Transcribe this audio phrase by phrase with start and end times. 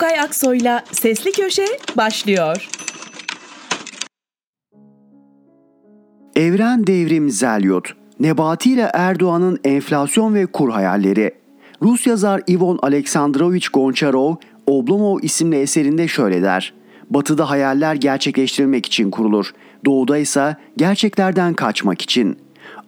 [0.00, 1.66] Gökay Aksoy'la Sesli Köşe
[1.96, 2.68] başlıyor.
[6.36, 7.88] Evren Devrim Zelyot,
[8.20, 11.34] Nebati ile Erdoğan'ın enflasyon ve kur hayalleri.
[11.82, 14.34] Rus yazar Ivon Aleksandrovich Goncharov,
[14.66, 16.74] Oblomov isimli eserinde şöyle der.
[17.10, 19.50] Batıda hayaller gerçekleştirilmek için kurulur.
[19.84, 22.38] Doğuda ise gerçeklerden kaçmak için.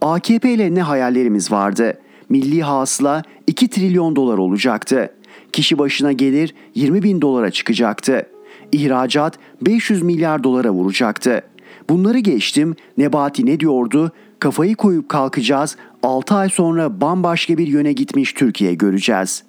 [0.01, 1.99] AKP ile ne hayallerimiz vardı?
[2.29, 5.11] Milli hasıla 2 trilyon dolar olacaktı.
[5.52, 8.27] Kişi başına gelir 20 bin dolara çıkacaktı.
[8.73, 11.42] İhracat 500 milyar dolara vuracaktı.
[11.88, 12.77] Bunları geçtim.
[12.98, 14.12] Nebati ne diyordu?
[14.38, 15.77] Kafayı koyup kalkacağız.
[16.02, 19.45] 6 ay sonra bambaşka bir yöne gitmiş Türkiye göreceğiz.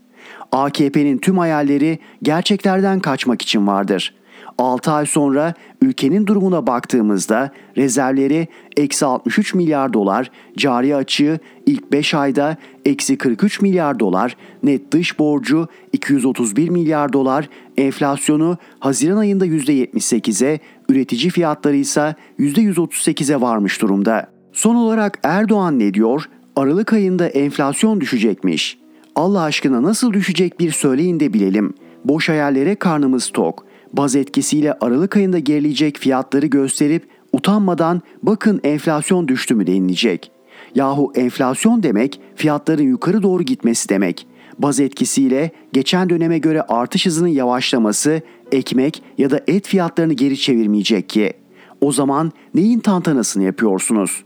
[0.52, 4.13] AKP'nin tüm hayalleri gerçeklerden kaçmak için vardır.
[4.57, 12.13] 6 ay sonra ülkenin durumuna baktığımızda rezervleri eksi 63 milyar dolar, cari açığı ilk 5
[12.13, 20.60] ayda eksi 43 milyar dolar, net dış borcu 231 milyar dolar, enflasyonu Haziran ayında %78'e,
[20.90, 24.27] üretici fiyatları ise %138'e varmış durumda.
[24.54, 26.29] Son olarak Erdoğan ne diyor?
[26.55, 28.77] Aralık ayında enflasyon düşecekmiş.
[29.15, 31.73] Allah aşkına nasıl düşecek bir söyleyin de bilelim.
[32.05, 33.65] Boş hayallere karnımız tok.
[33.94, 40.32] Baz etkisiyle Aralık ayında gerileyecek fiyatları gösterip utanmadan bakın enflasyon düştü mü denilecek.
[40.76, 44.27] Yahu enflasyon demek fiyatların yukarı doğru gitmesi demek.
[44.60, 51.10] Baz etkisiyle geçen döneme göre artış hızının yavaşlaması ekmek ya da et fiyatlarını geri çevirmeyecek
[51.10, 51.34] ki.
[51.82, 54.24] O zaman neyin tantanasını yapıyorsunuz?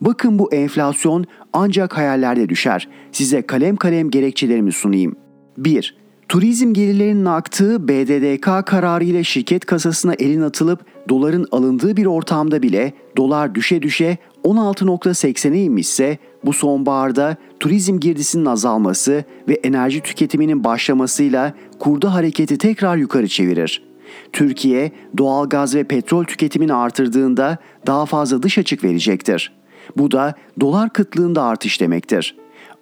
[0.00, 2.88] Bakın bu enflasyon ancak hayallerde düşer.
[3.12, 5.16] Size kalem kalem gerekçelerimi sunayım.
[5.58, 6.05] 1.
[6.28, 12.92] Turizm gelirlerinin aktığı BDDK kararı ile şirket kasasına elin atılıp doların alındığı bir ortamda bile
[13.16, 22.14] dolar düşe düşe 16.80'e inmişse bu sonbaharda turizm girdisinin azalması ve enerji tüketiminin başlamasıyla kurda
[22.14, 23.82] hareketi tekrar yukarı çevirir.
[24.32, 29.52] Türkiye doğal gaz ve petrol tüketimini artırdığında daha fazla dış açık verecektir.
[29.96, 32.36] Bu da dolar kıtlığında artış demektir.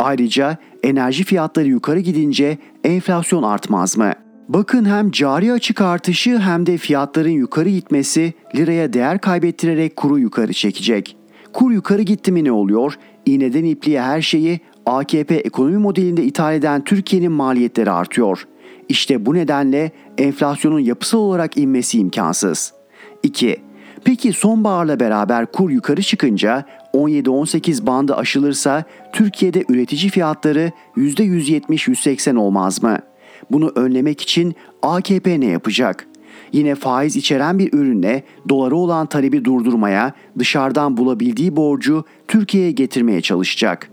[0.04, 4.12] Ayrıca enerji fiyatları yukarı gidince enflasyon artmaz mı?
[4.48, 10.53] Bakın hem cari açık artışı hem de fiyatların yukarı gitmesi liraya değer kaybettirerek kuru yukarı
[10.53, 11.16] çekecek.
[11.53, 12.94] Kur yukarı gitti mi ne oluyor?
[13.26, 18.47] İğneden ipliğe her şeyi AKP ekonomi modelinde ithal eden Türkiye'nin maliyetleri artıyor.
[18.88, 22.72] İşte bu nedenle enflasyonun yapısal olarak inmesi imkansız.
[23.22, 23.56] 2.
[24.04, 32.98] Peki sonbaharla beraber kur yukarı çıkınca 17-18 bandı aşılırsa Türkiye'de üretici fiyatları %170-180 olmaz mı?
[33.50, 36.06] Bunu önlemek için AKP ne yapacak?
[36.53, 43.91] Yine faiz içeren bir ürünle dolara olan talebi durdurmaya, dışarıdan bulabildiği borcu Türkiye'ye getirmeye çalışacak.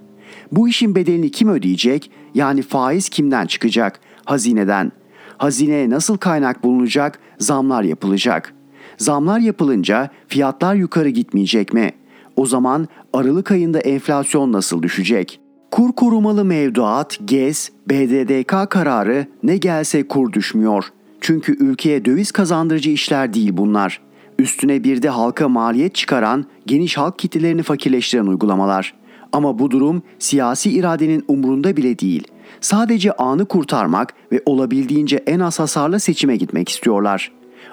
[0.52, 2.12] Bu işin bedelini kim ödeyecek?
[2.34, 4.00] Yani faiz kimden çıkacak?
[4.26, 4.92] Hazineden.
[5.38, 7.20] Hazineye nasıl kaynak bulunacak?
[7.40, 8.54] Zamlar yapılacak.
[8.97, 11.91] Zamlar yapılınca fiyatlar yukarı gitmeyecek mi?
[12.35, 15.40] O zaman Aralık ayında enflasyon nasıl düşecek?
[15.72, 20.85] Kur korumalı mevduat, GEZ, BDDK kararı ne gelse kur düşmüyor.
[21.22, 24.02] Çünkü ülkeye döviz kazandırıcı işler değil bunlar.
[24.40, 28.94] Üstüne bir de halka maliyet çıkaran, geniş halk kitlelerini fakirleştiren uygulamalar.
[29.31, 32.28] Ama bu durum siyasi iradenin umrunda bile değil.
[32.62, 37.31] Sadece anı kurtarmak ve olabildiğince en az hasarla seçime gitmek istiyorlar.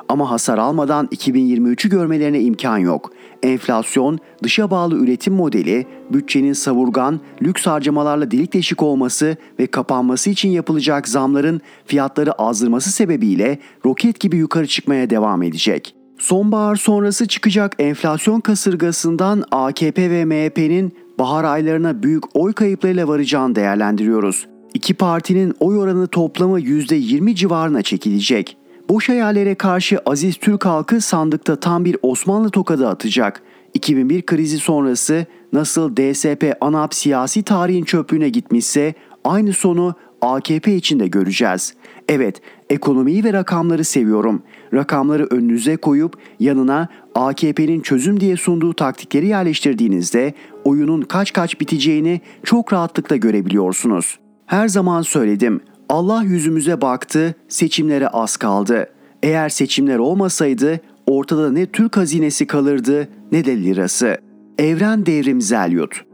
[0.09, 3.13] Ama hasar almadan 2023'ü görmelerine imkan yok.
[3.43, 10.49] Enflasyon, dışa bağlı üretim modeli, bütçenin savurgan, lüks harcamalarla delik deşik olması ve kapanması için
[10.49, 15.95] yapılacak zamların fiyatları azdırması sebebiyle roket gibi yukarı çıkmaya devam edecek.
[16.19, 24.47] Sonbahar sonrası çıkacak enflasyon kasırgasından AKP ve MHP'nin bahar aylarına büyük oy kayıplarıyla varacağını değerlendiriyoruz.
[24.75, 28.57] İki partinin oy oranı toplamı %20 civarına çekilecek.
[28.89, 33.43] Boş hayallere karşı aziz Türk halkı sandıkta tam bir Osmanlı tokadı atacak.
[33.75, 41.07] 2001 krizi sonrası nasıl DSP ANAP siyasi tarihin çöplüğüne gitmişse aynı sonu AKP için de
[41.09, 41.75] göreceğiz.
[42.09, 42.41] Evet,
[42.71, 44.43] ekonomiyi ve rakamları seviyorum.
[44.75, 50.35] Rakamları önünüze koyup yanına AKP'nin çözüm diye sunduğu taktikleri yerleştirdiğinizde
[50.65, 54.19] oyunun kaç kaç biteceğini çok rahatlıkla görebiliyorsunuz.
[54.47, 55.61] Her zaman söyledim.
[55.89, 58.87] Allah yüzümüze baktı, seçimlere az kaldı.
[59.23, 64.17] Eğer seçimler olmasaydı ortada ne Türk hazinesi kalırdı ne de lirası.
[64.59, 66.05] Evren Devrim Zelyut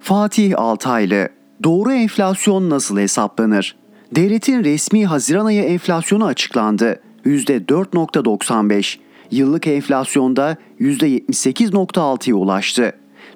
[0.00, 1.28] Fatih Altaylı
[1.64, 3.76] Doğru enflasyon nasıl hesaplanır?
[4.14, 7.00] Devletin resmi Haziran ayı enflasyonu açıklandı.
[7.26, 8.98] %4.95.
[9.30, 12.92] Yıllık enflasyonda %78.6'ya ulaştı.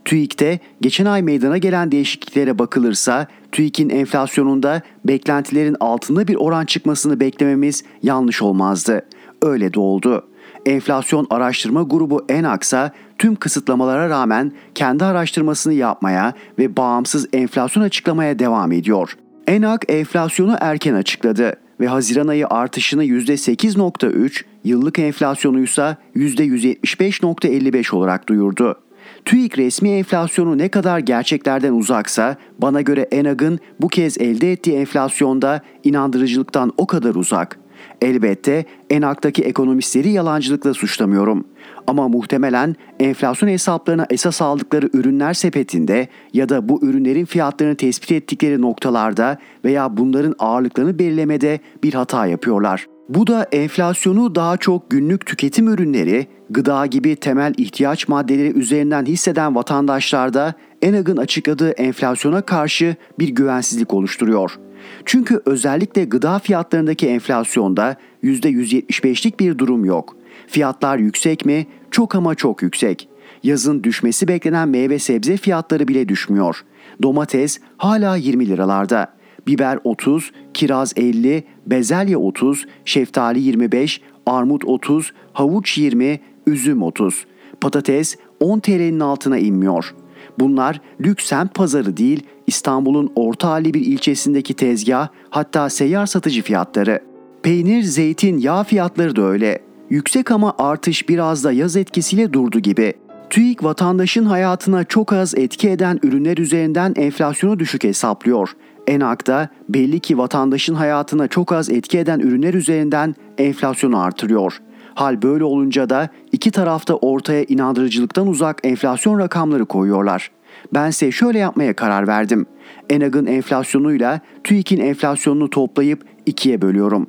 [0.07, 7.85] TÜİK'te geçen ay meydana gelen değişikliklere bakılırsa TÜİK'in enflasyonunda beklentilerin altında bir oran çıkmasını beklememiz
[8.03, 9.03] yanlış olmazdı.
[9.43, 10.29] Öyle de oldu.
[10.67, 18.73] Enflasyon Araştırma Grubu ENAKS'a tüm kısıtlamalara rağmen kendi araştırmasını yapmaya ve bağımsız enflasyon açıklamaya devam
[18.73, 19.17] ediyor.
[19.47, 28.86] ENAK enflasyonu erken açıkladı ve Haziran ayı artışını %8.3, yıllık enflasyonu ise %175.55 olarak duyurdu.
[29.27, 35.61] TÜİK resmi enflasyonu ne kadar gerçeklerden uzaksa bana göre ENAG'ın bu kez elde ettiği enflasyonda
[35.85, 37.59] inandırıcılıktan o kadar uzak.
[38.03, 41.45] Elbette ENAG'daki ekonomistleri yalancılıkla suçlamıyorum.
[41.87, 48.61] Ama muhtemelen enflasyon hesaplarına esas aldıkları ürünler sepetinde ya da bu ürünlerin fiyatlarını tespit ettikleri
[48.61, 52.87] noktalarda veya bunların ağırlıklarını belirlemede bir hata yapıyorlar.
[53.09, 59.55] Bu da enflasyonu daha çok günlük tüketim ürünleri, gıda gibi temel ihtiyaç maddeleri üzerinden hisseden
[59.55, 64.59] vatandaşlarda ENAG'ın açıkladığı enflasyona karşı bir güvensizlik oluşturuyor.
[65.05, 70.17] Çünkü özellikle gıda fiyatlarındaki enflasyonda %175'lik bir durum yok.
[70.47, 71.67] Fiyatlar yüksek mi?
[71.91, 73.09] Çok ama çok yüksek.
[73.43, 76.65] Yazın düşmesi beklenen meyve sebze fiyatları bile düşmüyor.
[77.03, 79.16] Domates hala 20 liralarda.
[79.47, 87.27] Biber 30, kiraz 50, bezelye 30, şeftali 25, armut 30, havuç 20, üzüm 30.
[87.61, 89.95] Patates 10 TL'nin altına inmiyor.
[90.39, 97.01] Bunlar lüks semt pazarı değil, İstanbul'un orta halli bir ilçesindeki tezgah hatta seyyar satıcı fiyatları.
[97.43, 99.59] Peynir, zeytin, yağ fiyatları da öyle.
[99.91, 102.95] Yüksek ama artış biraz da yaz etkisiyle durdu gibi.
[103.31, 108.57] TÜİK vatandaşın hayatına çok az etki eden ürünler üzerinden enflasyonu düşük hesaplıyor.
[108.87, 114.61] ENAK belli ki vatandaşın hayatına çok az etki eden ürünler üzerinden enflasyonu artırıyor.
[114.95, 120.31] Hal böyle olunca da iki tarafta ortaya inandırıcılıktan uzak enflasyon rakamları koyuyorlar.
[120.75, 122.47] Bense şöyle yapmaya karar verdim.
[122.91, 127.07] ENAG'ın enflasyonuyla TÜİK'in enflasyonunu toplayıp ikiye bölüyorum.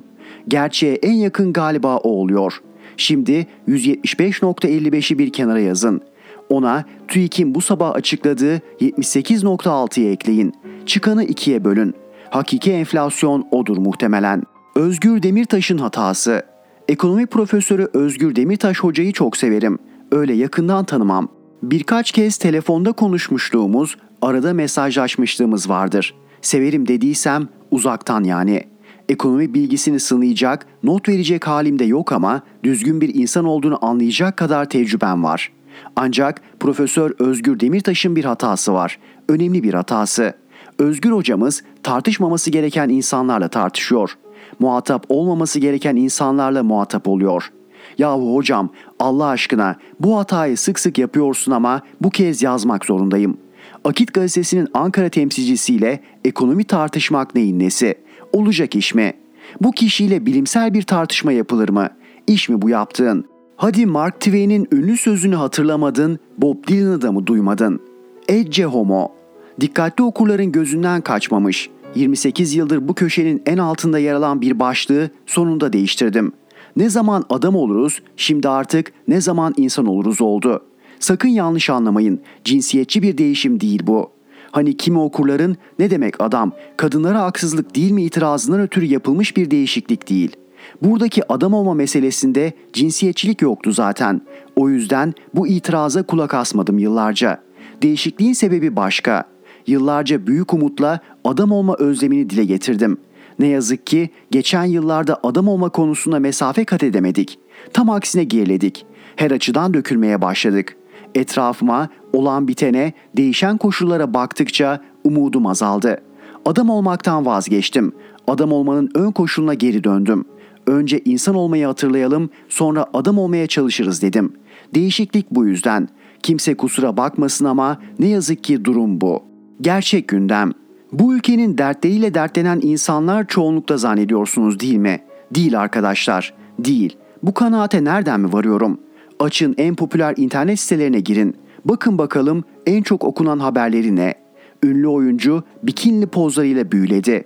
[0.48, 2.60] Gerçeğe en yakın galiba o oluyor.
[2.96, 6.00] Şimdi 175.55'i bir kenara yazın.
[6.48, 10.54] Ona TÜİK'in bu sabah açıkladığı 78.6'yı ekleyin.
[10.88, 11.94] Çıkanı ikiye bölün.
[12.30, 14.42] Hakiki enflasyon odur muhtemelen.
[14.76, 16.42] Özgür Demirtaş'ın hatası.
[16.88, 19.78] Ekonomi profesörü Özgür Demirtaş hocayı çok severim.
[20.12, 21.28] Öyle yakından tanımam.
[21.62, 26.14] Birkaç kez telefonda konuşmuşluğumuz, arada mesajlaşmışlığımız vardır.
[26.42, 28.64] Severim dediysem uzaktan yani.
[29.08, 35.24] Ekonomi bilgisini sınayacak, not verecek halimde yok ama düzgün bir insan olduğunu anlayacak kadar tecrübem
[35.24, 35.52] var.
[35.96, 38.98] Ancak Profesör Özgür Demirtaş'ın bir hatası var.
[39.28, 40.34] Önemli bir hatası.
[40.78, 44.18] Özgür hocamız tartışmaması gereken insanlarla tartışıyor.
[44.58, 47.52] Muhatap olmaması gereken insanlarla muhatap oluyor.
[47.98, 53.36] Yahu hocam Allah aşkına bu hatayı sık sık yapıyorsun ama bu kez yazmak zorundayım.
[53.84, 57.94] Akit gazetesinin Ankara temsilcisiyle ekonomi tartışmak neyin nesi?
[58.32, 59.12] Olacak iş mi?
[59.60, 61.88] Bu kişiyle bilimsel bir tartışma yapılır mı?
[62.26, 63.24] İş mi bu yaptığın?
[63.56, 67.80] Hadi Mark Twain'in ünlü sözünü hatırlamadın, Bob Dylan'ı da mı duymadın?
[68.28, 69.17] Ecce homo.
[69.60, 71.70] Dikkatli okurların gözünden kaçmamış.
[71.94, 76.32] 28 yıldır bu köşenin en altında yer alan bir başlığı sonunda değiştirdim.
[76.76, 80.64] Ne zaman adam oluruz, şimdi artık ne zaman insan oluruz oldu.
[81.00, 84.10] Sakın yanlış anlamayın, cinsiyetçi bir değişim değil bu.
[84.50, 90.08] Hani kimi okurların ne demek adam, kadınlara haksızlık değil mi itirazından ötürü yapılmış bir değişiklik
[90.08, 90.36] değil.
[90.82, 94.20] Buradaki adam olma meselesinde cinsiyetçilik yoktu zaten.
[94.56, 97.42] O yüzden bu itiraza kulak asmadım yıllarca.
[97.82, 99.24] Değişikliğin sebebi başka.
[99.68, 102.98] Yıllarca büyük umutla adam olma özlemini dile getirdim.
[103.38, 107.38] Ne yazık ki geçen yıllarda adam olma konusunda mesafe kat edemedik.
[107.72, 108.86] Tam aksine geriledik.
[109.16, 110.76] Her açıdan dökülmeye başladık.
[111.14, 116.02] Etrafıma, olan bitene, değişen koşullara baktıkça umudum azaldı.
[116.44, 117.92] Adam olmaktan vazgeçtim.
[118.26, 120.24] Adam olmanın ön koşuluna geri döndüm.
[120.66, 124.32] Önce insan olmayı hatırlayalım, sonra adam olmaya çalışırız dedim.
[124.74, 125.88] Değişiklik bu yüzden.
[126.22, 129.28] Kimse kusura bakmasın ama ne yazık ki durum bu.
[129.60, 130.52] Gerçek gündem.
[130.92, 135.00] Bu ülkenin dertleriyle dertlenen insanlar çoğunlukla zannediyorsunuz değil mi?
[135.34, 136.96] Değil arkadaşlar, değil.
[137.22, 138.80] Bu kanaate nereden mi varıyorum?
[139.20, 141.36] Açın en popüler internet sitelerine girin.
[141.64, 144.14] Bakın bakalım en çok okunan haberleri ne?
[144.62, 147.24] Ünlü oyuncu bikinli pozlarıyla büyüledi.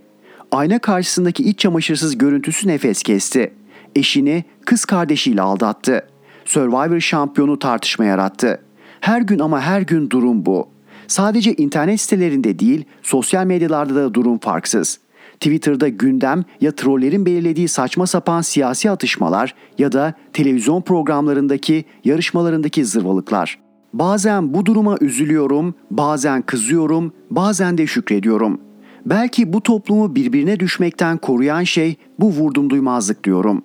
[0.52, 3.52] Ayna karşısındaki iç çamaşırsız görüntüsü nefes kesti.
[3.96, 6.06] Eşini kız kardeşiyle aldattı.
[6.44, 8.60] Survivor şampiyonu tartışma yarattı.
[9.00, 10.68] Her gün ama her gün durum bu.
[11.06, 14.98] Sadece internet sitelerinde değil, sosyal medyalarda da durum farksız.
[15.32, 23.58] Twitter'da gündem ya trollerin belirlediği saçma sapan siyasi atışmalar ya da televizyon programlarındaki yarışmalarındaki zırvalıklar.
[23.92, 28.60] Bazen bu duruma üzülüyorum, bazen kızıyorum, bazen de şükrediyorum.
[29.06, 33.62] Belki bu toplumu birbirine düşmekten koruyan şey bu vurdum duymazlık diyorum.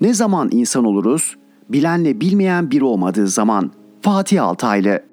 [0.00, 1.36] Ne zaman insan oluruz?
[1.68, 3.70] Bilenle bilmeyen biri olmadığı zaman.
[4.00, 5.11] Fatih Altaylı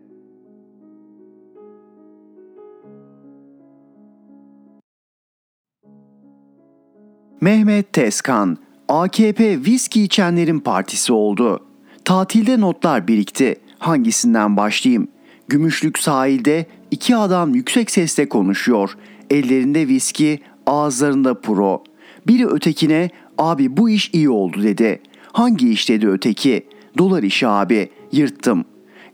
[7.42, 11.66] Mehmet Tezkan, AKP viski içenlerin partisi oldu.
[12.06, 13.56] Tatilde notlar birikti.
[13.80, 15.08] Hangisinden başlayayım?
[15.48, 18.98] Gümüşlük sahilde iki adam yüksek sesle konuşuyor.
[19.30, 21.84] Ellerinde viski, ağızlarında puro.
[22.28, 25.02] Biri ötekine abi bu iş iyi oldu dedi.
[25.32, 26.68] Hangi iş dedi öteki?
[26.98, 27.90] Dolar işi abi.
[28.12, 28.66] Yırttım.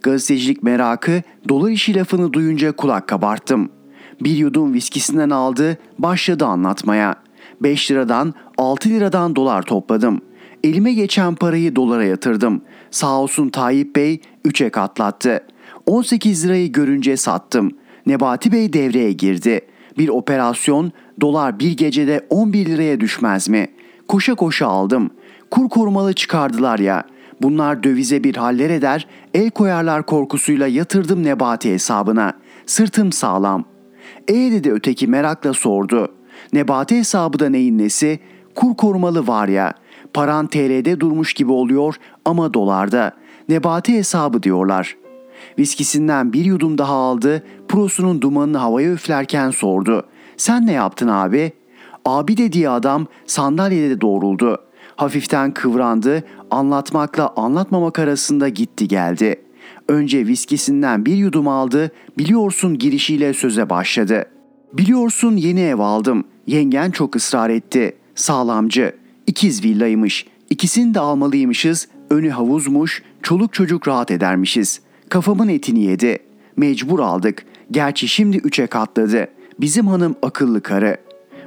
[0.02, 3.70] Gazetecilik merakı dolar işi lafını duyunca kulak kabarttım.
[4.22, 7.25] Bir yudum viskisinden aldı, başladı anlatmaya.
[7.62, 10.22] 5 liradan 6 liradan dolar topladım.
[10.64, 12.62] Elime geçen parayı dolara yatırdım.
[12.92, 15.40] Sağ olsun Tayyip Bey 3'e katlattı.
[15.86, 17.72] 18 lirayı görünce sattım.
[18.06, 19.62] Nebati Bey devreye girdi.
[19.98, 23.68] Bir operasyon dolar bir gecede 11 liraya düşmez mi?
[24.08, 25.10] Koşa koşa aldım.
[25.52, 27.04] Kur korumalı çıkardılar ya.
[27.42, 32.34] Bunlar dövize bir haller eder, el koyarlar korkusuyla yatırdım Nebati hesabına.
[32.66, 33.66] Sırtım sağlam.
[34.28, 36.12] E dedi öteki merakla sordu.
[36.56, 38.20] Nebati hesabı da neyin nesi?
[38.56, 39.74] Kur korumalı var ya.
[40.14, 41.96] Paran TL'de durmuş gibi oluyor
[42.26, 43.12] ama dolarda.
[43.50, 44.98] Nebati hesabı diyorlar.
[45.60, 50.06] Viskisinden bir yudum daha aldı, prosunun dumanını havaya üflerken sordu.
[50.38, 51.52] Sen ne yaptın abi?
[52.06, 54.58] Abi dediği adam sandalyede doğruldu.
[54.96, 59.42] Hafiften kıvrandı, anlatmakla anlatmamak arasında gitti geldi.
[59.88, 64.26] Önce viskisinden bir yudum aldı, biliyorsun girişiyle söze başladı.
[64.78, 66.24] Biliyorsun yeni ev aldım.
[66.48, 67.96] Yengen çok ısrar etti.
[68.16, 68.96] Sağlamcı.
[69.28, 70.26] İkiz villaymış.
[70.50, 71.88] İkisini de almalıymışız.
[72.10, 73.04] Önü havuzmuş.
[73.24, 74.82] Çoluk çocuk rahat edermişiz.
[75.10, 76.20] Kafamın etini yedi.
[76.58, 77.46] Mecbur aldık.
[77.72, 79.28] Gerçi şimdi üçe katladı.
[79.60, 80.98] Bizim hanım akıllı karı.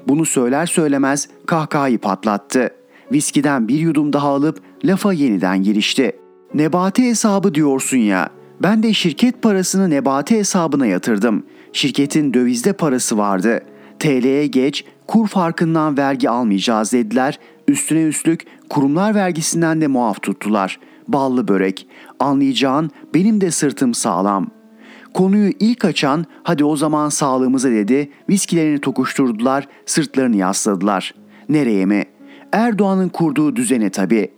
[0.08, 2.70] Bunu söyler söylemez kahkahayı patlattı.
[3.12, 6.12] Viskiden bir yudum daha alıp lafa yeniden girişti.
[6.54, 8.30] Nebati hesabı diyorsun ya.
[8.62, 11.44] Ben de şirket parasını Nebati hesabına yatırdım.
[11.72, 13.60] Şirketin dövizde parası vardı.
[13.98, 17.38] TL'ye geç, kur farkından vergi almayacağız dediler.
[17.68, 20.78] Üstüne üstlük kurumlar vergisinden de muaf tuttular.
[21.08, 21.86] Ballı börek.
[22.20, 24.50] Anlayacağın benim de sırtım sağlam.
[25.14, 28.10] Konuyu ilk açan hadi o zaman sağlığımıza dedi.
[28.30, 31.14] Viskilerini tokuşturdular, sırtlarını yasladılar.
[31.48, 32.04] Nereye mi?
[32.52, 34.30] Erdoğan'ın kurduğu düzene tabii.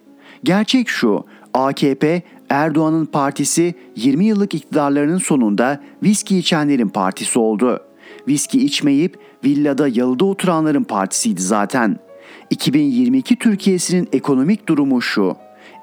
[0.44, 7.80] Gerçek şu, AKP Erdoğan'ın partisi 20 yıllık iktidarlarının sonunda viski içenlerin partisi oldu.
[8.28, 11.98] Viski içmeyip villada yalıda oturanların partisiydi zaten.
[12.50, 15.36] 2022 Türkiye'sinin ekonomik durumu şu.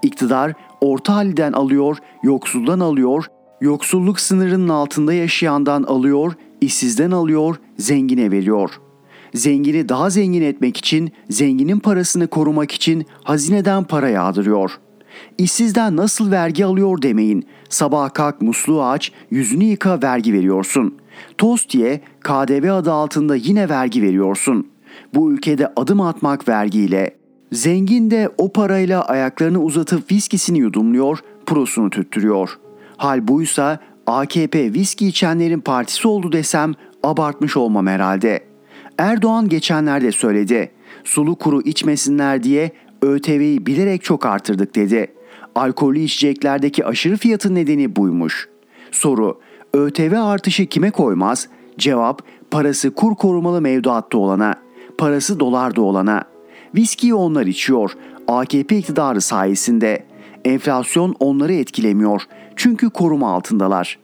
[0.03, 3.25] İktidar orta halden alıyor, yoksuldan alıyor,
[3.61, 8.69] yoksulluk sınırının altında yaşayandan alıyor, işsizden alıyor, zengine veriyor.
[9.33, 14.86] Zengini daha zengin etmek için, zenginin parasını korumak için hazineden para yağdırıyor.''
[15.37, 17.45] İşsizden nasıl vergi alıyor demeyin.
[17.69, 20.95] Sabah kalk musluğu aç, yüzünü yıka vergi veriyorsun.
[21.37, 24.67] Tost ye, KDV adı altında yine vergi veriyorsun.
[25.13, 27.15] Bu ülkede adım atmak vergiyle.
[27.51, 32.59] Zengin de o parayla ayaklarını uzatıp viskisini yudumluyor, prosunu tüttürüyor.
[32.97, 38.43] Hal buysa AKP viski içenlerin partisi oldu desem abartmış olmam herhalde.
[38.97, 40.71] Erdoğan geçenlerde söyledi.
[41.03, 45.16] Sulu kuru içmesinler diye ÖTV'yi bilerek çok artırdık dedi.
[45.57, 48.49] Alkollü içeceklerdeki aşırı fiyatın nedeni buymuş.
[48.91, 49.39] Soru,
[49.73, 51.47] ÖTV artışı kime koymaz?
[51.77, 52.21] Cevap,
[52.51, 54.55] parası kur korumalı mevduatta olana,
[54.97, 56.23] parası dolarda olana.
[56.75, 57.91] Viskiyi onlar içiyor,
[58.27, 60.05] AKP iktidarı sayesinde.
[60.45, 62.21] Enflasyon onları etkilemiyor
[62.55, 63.99] çünkü koruma altındalar.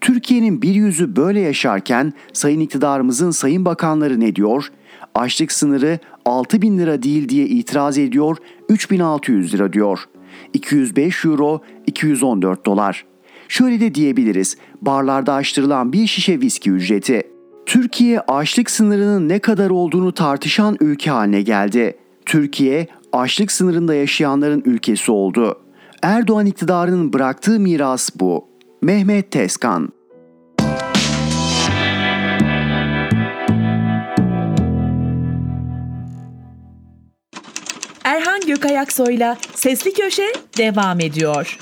[0.00, 4.68] Türkiye'nin bir yüzü böyle yaşarken sayın iktidarımızın sayın bakanları ne diyor?
[5.14, 8.36] Açlık sınırı 6 bin lira değil diye itiraz ediyor,
[8.68, 10.08] 3600 lira diyor.
[10.52, 13.04] 205 euro, 214 dolar.
[13.48, 17.22] Şöyle de diyebiliriz, barlarda açtırılan bir şişe viski ücreti.
[17.66, 21.96] Türkiye açlık sınırının ne kadar olduğunu tartışan ülke haline geldi.
[22.26, 25.58] Türkiye açlık sınırında yaşayanların ülkesi oldu.
[26.02, 28.48] Erdoğan iktidarının bıraktığı miras bu.
[28.82, 29.92] Mehmet Tezkan
[38.08, 41.58] Erhan Gökayaksoy'la Sesli Köşe devam ediyor.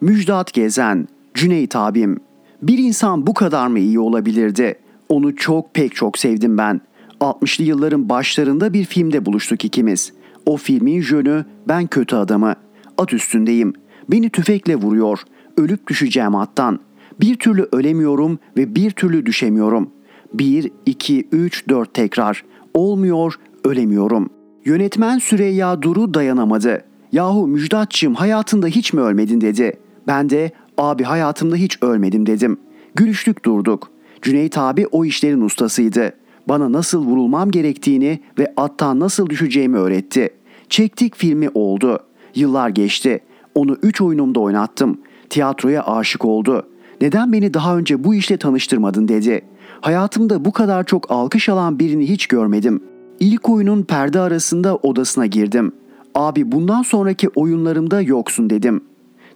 [0.00, 2.20] Müjdat Gezen, Cüneyt abim.
[2.62, 4.78] Bir insan bu kadar mı iyi olabilirdi?
[5.08, 6.80] Onu çok pek çok sevdim ben.
[7.20, 10.12] 60'lı yılların başlarında bir filmde buluştuk ikimiz.
[10.46, 12.54] O filmin jönü ben kötü adamı.
[12.98, 13.72] At üstündeyim.
[14.08, 15.18] Beni tüfekle vuruyor.
[15.56, 16.80] Ölüp düşeceğim attan.
[17.20, 19.90] Bir türlü ölemiyorum ve bir türlü düşemiyorum.
[20.34, 22.44] Bir, iki, üç, dört tekrar.
[22.74, 23.34] Olmuyor,
[23.64, 24.30] ölemiyorum.
[24.64, 26.84] Yönetmen Süreyya Duru dayanamadı.
[27.12, 29.72] Yahu Müjdatçım hayatında hiç mi ölmedin dedi.
[30.06, 32.56] Ben de abi hayatımda hiç ölmedim dedim.
[32.94, 33.90] Gülüşlük durduk.
[34.22, 36.12] Cüneyt abi o işlerin ustasıydı.
[36.48, 40.30] Bana nasıl vurulmam gerektiğini ve attan nasıl düşeceğimi öğretti.
[40.68, 41.98] Çektik filmi oldu.
[42.34, 43.20] Yıllar geçti.
[43.54, 44.98] Onu üç oyunumda oynattım.
[45.30, 46.66] Tiyatroya aşık oldu.
[47.00, 49.42] Neden beni daha önce bu işle tanıştırmadın dedi.
[49.80, 52.82] Hayatımda bu kadar çok alkış alan birini hiç görmedim.
[53.20, 55.72] İlk oyunun perde arasında odasına girdim.
[56.14, 58.84] Abi bundan sonraki oyunlarımda yoksun dedim.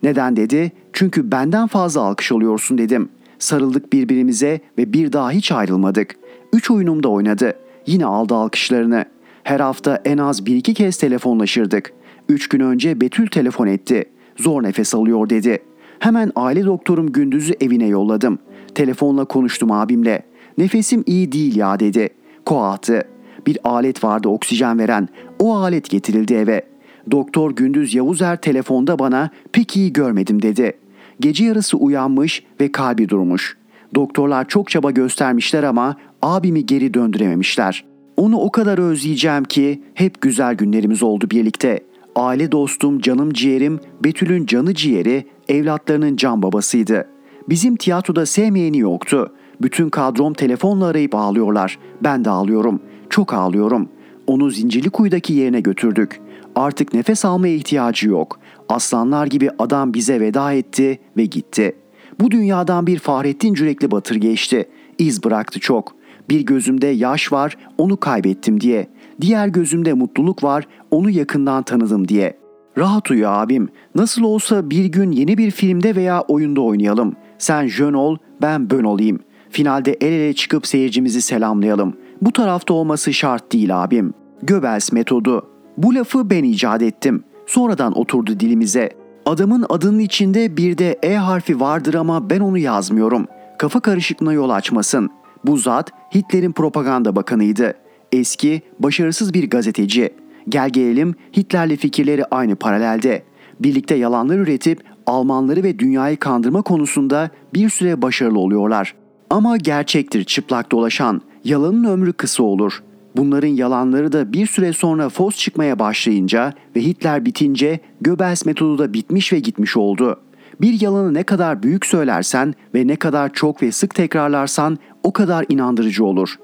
[0.03, 0.73] Neden dedi?
[0.93, 3.09] Çünkü benden fazla alkış alıyorsun dedim.
[3.39, 6.17] Sarıldık birbirimize ve bir daha hiç ayrılmadık.
[6.53, 7.55] Üç oyunumda oynadı.
[7.87, 9.05] Yine aldı alkışlarını.
[9.43, 11.93] Her hafta en az bir iki kez telefonlaşırdık.
[12.29, 14.05] Üç gün önce Betül telefon etti.
[14.37, 15.59] Zor nefes alıyor dedi.
[15.99, 18.39] Hemen aile doktorum Gündüz'ü evine yolladım.
[18.75, 20.23] Telefonla konuştum abimle.
[20.59, 22.09] Nefesim iyi değil ya dedi.
[22.47, 23.03] Koahtı.
[23.47, 25.09] Bir alet vardı oksijen veren.
[25.39, 26.63] O alet getirildi eve.
[27.11, 30.73] Doktor Gündüz Yavuzer telefonda bana pek iyi görmedim dedi.
[31.21, 33.57] Gece yarısı uyanmış ve kalbi durmuş.
[33.95, 37.85] Doktorlar çok çaba göstermişler ama abimi geri döndürememişler.
[38.17, 41.81] Onu o kadar özleyeceğim ki hep güzel günlerimiz oldu birlikte.
[42.17, 47.09] Aile dostum, canım ciğerim, Betül'ün canı ciğeri, evlatlarının can babasıydı.
[47.49, 49.33] Bizim tiyatroda sevmeyeni yoktu.
[49.63, 51.79] Bütün kadrom telefonla arayıp ağlıyorlar.
[52.03, 52.81] Ben de ağlıyorum.
[53.11, 53.89] Çok ağlıyorum.
[54.27, 56.21] Onu Zincirlikuyu'daki yerine götürdük.
[56.57, 58.39] Artık nefes almaya ihtiyacı yok.
[58.69, 61.77] Aslanlar gibi adam bize veda etti ve gitti.
[62.21, 64.69] Bu dünyadan bir Fahrettin Cürekli Batır geçti.
[64.99, 65.95] İz bıraktı çok.
[66.29, 68.89] Bir gözümde yaş var, onu kaybettim diye.
[69.21, 72.39] Diğer gözümde mutluluk var, onu yakından tanıdım diye.
[72.79, 73.69] Rahat uyu abim.
[73.95, 77.17] Nasıl olsa bir gün yeni bir filmde veya oyunda oynayalım.
[77.39, 79.19] Sen jön ol, ben bön olayım.
[79.55, 81.97] Finalde el ele çıkıp seyircimizi selamlayalım.
[82.23, 84.15] Bu tarafta olması şart değil abim.
[84.43, 85.51] Göbels metodu.
[85.79, 87.25] Bu lafı ben icat ettim.
[87.47, 88.91] Sonradan oturdu dilimize.
[89.27, 93.27] Adamın adının içinde bir de E harfi vardır ama ben onu yazmıyorum.
[93.59, 95.11] Kafa karışıklığına yol açmasın.
[95.45, 97.75] Bu zat Hitler'in propaganda bakanıydı.
[98.13, 100.11] Eski, başarısız bir gazeteci.
[100.49, 103.23] Gel gelelim Hitler'le fikirleri aynı paralelde.
[103.61, 108.95] Birlikte yalanlar üretip Almanları ve dünyayı kandırma konusunda bir süre başarılı oluyorlar.
[109.35, 111.21] Ama gerçektir çıplak dolaşan.
[111.45, 112.83] Yalanın ömrü kısa olur.
[113.17, 118.93] Bunların yalanları da bir süre sonra fos çıkmaya başlayınca ve Hitler bitince Göbels metodu da
[118.93, 120.21] bitmiş ve gitmiş oldu.
[120.61, 125.47] Bir yalanı ne kadar büyük söylersen ve ne kadar çok ve sık tekrarlarsan o kadar
[125.49, 126.35] inandırıcı olur.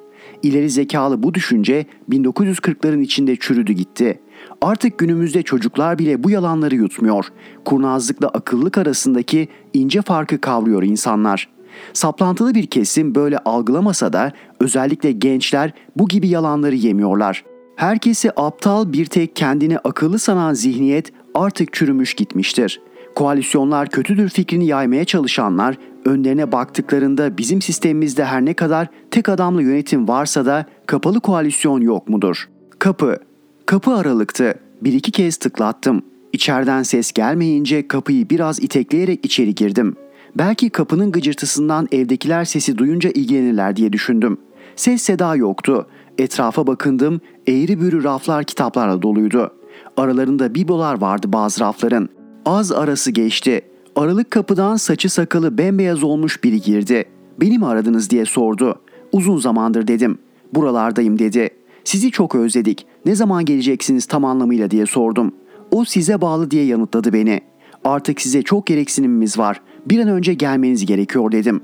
[0.42, 4.20] İleri zekalı bu düşünce 1940'ların içinde çürüdü gitti.
[4.62, 7.26] Artık günümüzde çocuklar bile bu yalanları yutmuyor.
[7.64, 11.48] Kurnazlıkla akıllık arasındaki ince farkı kavruyor insanlar.
[11.92, 17.44] Saplantılı bir kesim böyle algılamasa da özellikle gençler bu gibi yalanları yemiyorlar.
[17.76, 22.80] Herkesi aptal bir tek kendini akıllı sanan zihniyet artık çürümüş gitmiştir.
[23.14, 30.08] Koalisyonlar kötüdür fikrini yaymaya çalışanlar önlerine baktıklarında bizim sistemimizde her ne kadar tek adamlı yönetim
[30.08, 32.48] varsa da kapalı koalisyon yok mudur?
[32.78, 33.18] Kapı.
[33.66, 34.54] Kapı aralıktı.
[34.82, 36.02] Bir iki kez tıklattım.
[36.32, 39.96] İçeriden ses gelmeyince kapıyı biraz itekleyerek içeri girdim.
[40.38, 44.38] Belki kapının gıcırtısından evdekiler sesi duyunca ilgilenirler diye düşündüm.
[44.76, 45.86] Ses seda yoktu.
[46.18, 47.20] Etrafa bakındım.
[47.46, 49.50] Eğri bürü raflar kitaplarla doluydu.
[49.96, 52.08] Aralarında bibolar vardı bazı rafların.
[52.46, 53.60] Az arası geçti.
[53.96, 57.04] Aralık kapıdan saçı sakalı bembeyaz olmuş biri girdi.
[57.40, 58.80] Beni mi aradınız diye sordu.
[59.12, 60.18] Uzun zamandır dedim.
[60.54, 61.50] Buralardayım dedi.
[61.84, 62.86] Sizi çok özledik.
[63.06, 65.32] Ne zaman geleceksiniz tam anlamıyla diye sordum.
[65.70, 67.40] O size bağlı diye yanıtladı beni.
[67.84, 69.60] Artık size çok gereksinimimiz var.
[69.86, 71.60] Bir an önce gelmeniz gerekiyor dedim.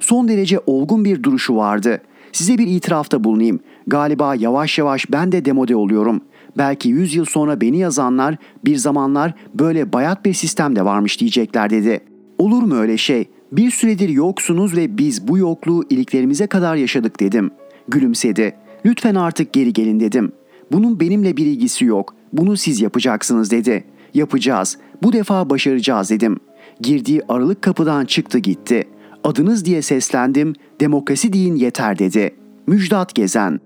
[0.00, 2.02] Son derece olgun bir duruşu vardı.
[2.32, 3.60] Size bir itirafta bulunayım.
[3.86, 6.20] Galiba yavaş yavaş ben de demode oluyorum.
[6.58, 11.70] Belki 100 yıl sonra beni yazanlar bir zamanlar böyle bayat bir sistem de varmış diyecekler
[11.70, 12.00] dedi.
[12.38, 13.28] Olur mu öyle şey?
[13.52, 17.50] Bir süredir yoksunuz ve biz bu yokluğu iliklerimize kadar yaşadık dedim.
[17.88, 18.54] Gülümsedi.
[18.86, 20.32] Lütfen artık geri gelin dedim.
[20.72, 22.14] Bunun benimle bir ilgisi yok.
[22.32, 23.84] Bunu siz yapacaksınız dedi.
[24.14, 24.78] Yapacağız.
[25.02, 26.40] Bu defa başaracağız dedim.
[26.80, 28.88] Girdiği aralık kapıdan çıktı gitti.
[29.24, 30.54] Adınız diye seslendim.
[30.80, 32.34] Demokrasi deyin yeter dedi.
[32.66, 33.60] Müjdat Gezen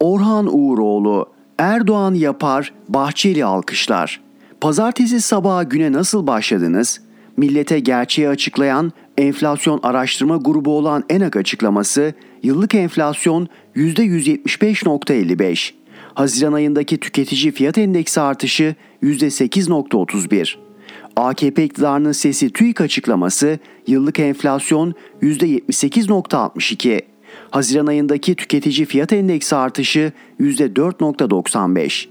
[0.00, 1.26] Orhan Uğuroğlu
[1.58, 4.20] Erdoğan yapar, Bahçeli alkışlar.
[4.60, 7.00] Pazartesi sabahı güne nasıl başladınız?
[7.36, 12.14] millete gerçeği açıklayan enflasyon araştırma grubu olan ENAK açıklaması
[12.46, 15.72] yıllık enflasyon %175.55.
[16.14, 20.54] Haziran ayındaki tüketici fiyat endeksi artışı %8.31.
[21.16, 27.00] AKP iktidarının sesi TÜİK açıklaması yıllık enflasyon %78.62.
[27.50, 32.06] Haziran ayındaki tüketici fiyat endeksi artışı %4.95.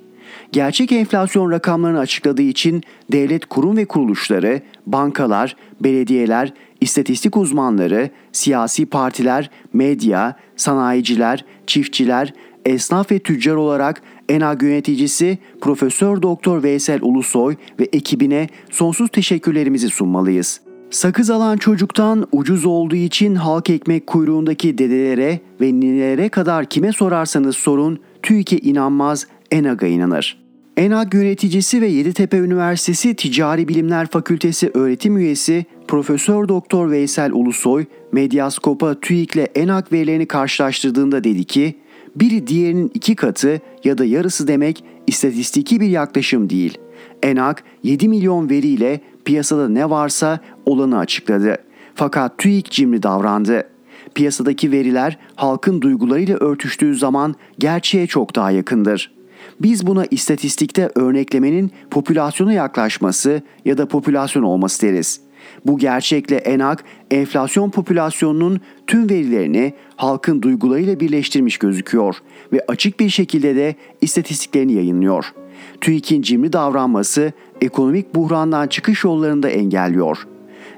[0.52, 9.50] Gerçek enflasyon rakamlarını açıkladığı için devlet kurum ve kuruluşları, bankalar, belediyeler, istatistik uzmanları, siyasi partiler,
[9.74, 12.34] medya, sanayiciler, çiftçiler,
[12.66, 20.62] esnaf ve tüccar olarak ENAG yöneticisi Profesör Doktor Veysel Ulusoy ve ekibine sonsuz teşekkürlerimizi sunmalıyız.
[20.90, 27.58] Sakız alan çocuktan ucuz olduğu için halk ekmek kuyruğundaki dedelere ve ninelere kadar kime sorarsanız
[27.58, 30.45] sorun TÜİK'e inanmaz, ENAG'a inanır.
[30.78, 39.00] ENAG yöneticisi ve Yeditepe Üniversitesi Ticari Bilimler Fakültesi öğretim üyesi Profesör Doktor Veysel Ulusoy, Medyaskop'a
[39.00, 41.76] TÜİK ile ENAG verilerini karşılaştırdığında dedi ki,
[42.16, 46.78] biri diğerinin iki katı ya da yarısı demek istatistiki bir yaklaşım değil.
[47.24, 51.58] ENAG 7 milyon veriyle piyasada ne varsa olanı açıkladı.
[51.96, 53.70] Fakat TÜİK cimri davrandı.
[54.16, 59.15] Piyasadaki veriler halkın duygularıyla örtüştüğü zaman gerçeğe çok daha yakındır.
[59.62, 65.20] Biz buna istatistikte örneklemenin popülasyona yaklaşması ya da popülasyon olması deriz.
[65.66, 72.16] Bu gerçekle ENAK enflasyon popülasyonunun tüm verilerini halkın duygularıyla birleştirmiş gözüküyor
[72.54, 75.34] ve açık bir şekilde de istatistiklerini yayınlıyor.
[75.82, 80.18] TÜİK'in cimri davranması ekonomik buhrandan çıkış yollarını da engelliyor.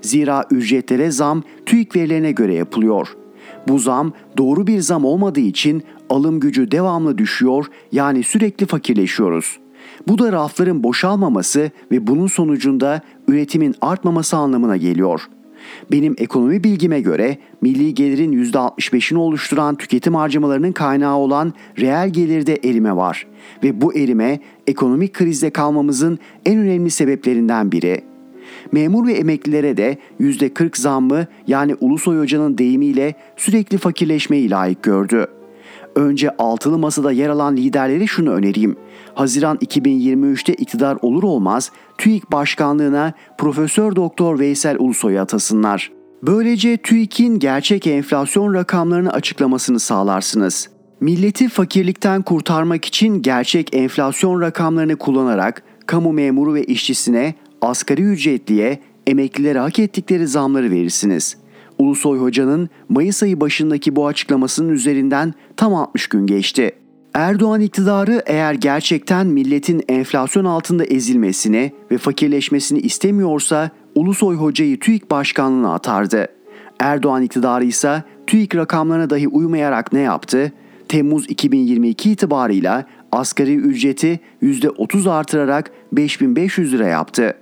[0.01, 3.07] Zira ücretlere zam TÜİK verilerine göre yapılıyor.
[3.67, 9.57] Bu zam doğru bir zam olmadığı için alım gücü devamlı düşüyor yani sürekli fakirleşiyoruz.
[10.07, 15.21] Bu da rafların boşalmaması ve bunun sonucunda üretimin artmaması anlamına geliyor.
[15.91, 22.95] Benim ekonomi bilgime göre milli gelirin %65'ini oluşturan tüketim harcamalarının kaynağı olan reel gelirde erime
[22.95, 23.27] var
[23.63, 28.01] ve bu erime ekonomik krizde kalmamızın en önemli sebeplerinden biri.
[28.71, 35.27] Memur ve emeklilere de %40 zammı yani Ulusoy Hoca'nın deyimiyle sürekli fakirleşmeyi layık gördü.
[35.97, 38.75] Önce altılı masada yer alan liderlere şunu önereyim.
[39.13, 45.91] Haziran 2023'te iktidar olur olmaz TÜİK başkanlığına Profesör Doktor Veysel Ulusoy'u atasınlar.
[46.23, 50.69] Böylece TÜİK'in gerçek enflasyon rakamlarını açıklamasını sağlarsınız.
[50.99, 59.59] Milleti fakirlikten kurtarmak için gerçek enflasyon rakamlarını kullanarak kamu memuru ve işçisine, asgari ücretliye, emeklilere
[59.59, 61.46] hak ettikleri zamları verirsiniz.''
[61.79, 66.71] Ulusoy Hoca'nın Mayıs ayı başındaki bu açıklamasının üzerinden tam 60 gün geçti.
[67.13, 75.73] Erdoğan iktidarı eğer gerçekten milletin enflasyon altında ezilmesini ve fakirleşmesini istemiyorsa Ulusoy Hoca'yı TÜİK başkanlığına
[75.73, 76.27] atardı.
[76.79, 80.51] Erdoğan iktidarı ise TÜİK rakamlarına dahi uymayarak ne yaptı?
[80.87, 87.35] Temmuz 2022 itibarıyla asgari ücreti %30 artırarak 5500 lira yaptı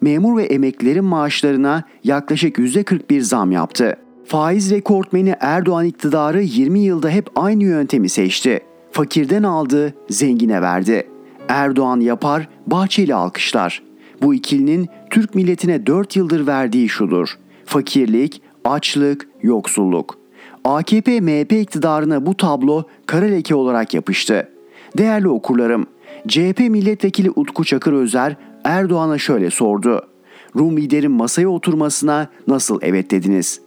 [0.00, 3.96] memur ve emeklilerin maaşlarına yaklaşık %41 zam yaptı.
[4.24, 8.60] Faiz rekortmeni Erdoğan iktidarı 20 yılda hep aynı yöntemi seçti.
[8.92, 11.06] Fakirden aldı, zengine verdi.
[11.48, 13.82] Erdoğan yapar, Bahçeli alkışlar.
[14.22, 17.38] Bu ikilinin Türk milletine 4 yıldır verdiği şudur.
[17.64, 20.18] Fakirlik, açlık, yoksulluk.
[20.64, 24.48] AKP MHP iktidarına bu tablo kara leke olarak yapıştı.
[24.98, 25.86] Değerli okurlarım,
[26.28, 30.02] CHP milletvekili Utku Çakır Özer Erdoğan'a şöyle sordu.
[30.56, 33.60] Rum liderin masaya oturmasına nasıl evet dediniz?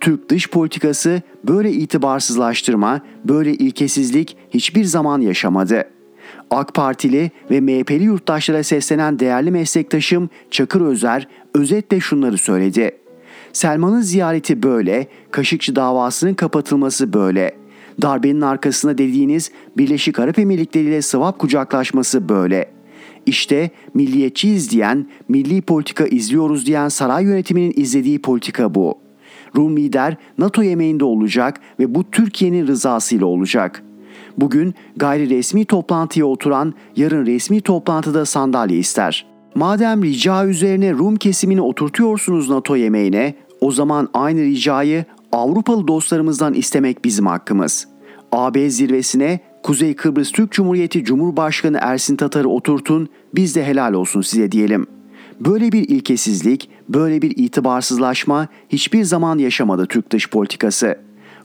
[0.00, 5.84] Türk dış politikası böyle itibarsızlaştırma, böyle ilkesizlik hiçbir zaman yaşamadı.
[6.50, 12.90] AK Partili ve MHP'li yurttaşlara seslenen değerli meslektaşım Çakır Özer özetle şunları söyledi.
[13.52, 17.65] Selman'ın ziyareti böyle, Kaşıkçı davasının kapatılması böyle.
[18.02, 22.70] Darbenin arkasına dediğiniz Birleşik Arap Emirlikleri ile sıvap kucaklaşması böyle.
[23.26, 28.98] İşte milliyetçiyiz diyen, milli politika izliyoruz diyen saray yönetiminin izlediği politika bu.
[29.56, 33.82] Rum lider NATO yemeğinde olacak ve bu Türkiye'nin rızasıyla olacak.
[34.36, 39.26] Bugün gayri resmi toplantıya oturan yarın resmi toplantıda sandalye ister.
[39.54, 45.04] Madem rica üzerine Rum kesimini oturtuyorsunuz NATO yemeğine, o zaman aynı ricayı
[45.36, 47.88] Avrupalı dostlarımızdan istemek bizim hakkımız.
[48.32, 54.52] AB zirvesine Kuzey Kıbrıs Türk Cumhuriyeti Cumhurbaşkanı Ersin Tatar'ı oturtun, biz de helal olsun size
[54.52, 54.86] diyelim.
[55.40, 60.98] Böyle bir ilkesizlik, böyle bir itibarsızlaşma hiçbir zaman yaşamadı Türk dış politikası.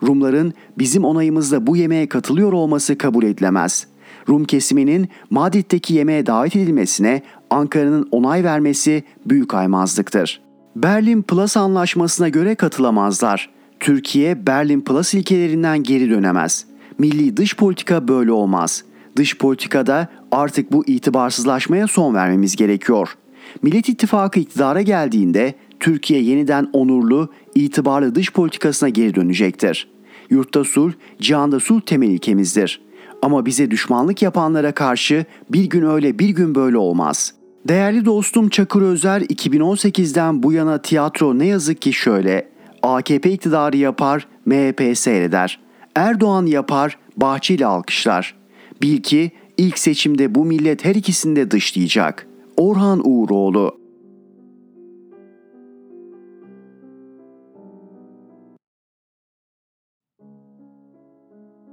[0.03, 3.87] Rumların bizim onayımızla bu yemeğe katılıyor olması kabul edilemez.
[4.29, 10.41] Rum kesiminin Madrid'deki yemeğe davet edilmesine Ankara'nın onay vermesi büyük aymazlıktır.
[10.75, 13.60] Berlin Plus anlaşmasına göre katılamazlar.
[13.81, 16.65] Türkiye Berlin Plus ilkelerinden geri dönemez.
[16.99, 18.83] Milli dış politika böyle olmaz.
[19.15, 23.17] Dış politikada artık bu itibarsızlaşmaya son vermemiz gerekiyor.
[23.61, 29.87] Millet İttifakı iktidara geldiğinde Türkiye yeniden onurlu, itibarlı dış politikasına geri dönecektir.
[30.29, 30.91] Yurtta sulh,
[31.21, 32.81] cihanda sulh temel ilkemizdir.
[33.21, 37.33] Ama bize düşmanlık yapanlara karşı bir gün öyle bir gün böyle olmaz.
[37.67, 42.50] Değerli dostum Çakır Özer 2018'den bu yana tiyatro ne yazık ki şöyle.
[42.83, 45.59] AKP iktidarı yapar, MHP seyreder.
[45.95, 48.35] Erdoğan yapar, Bahçeli alkışlar.
[48.81, 52.27] Bil ki ilk seçimde bu millet her ikisini de dışlayacak.
[52.57, 53.81] Orhan Uğuroğlu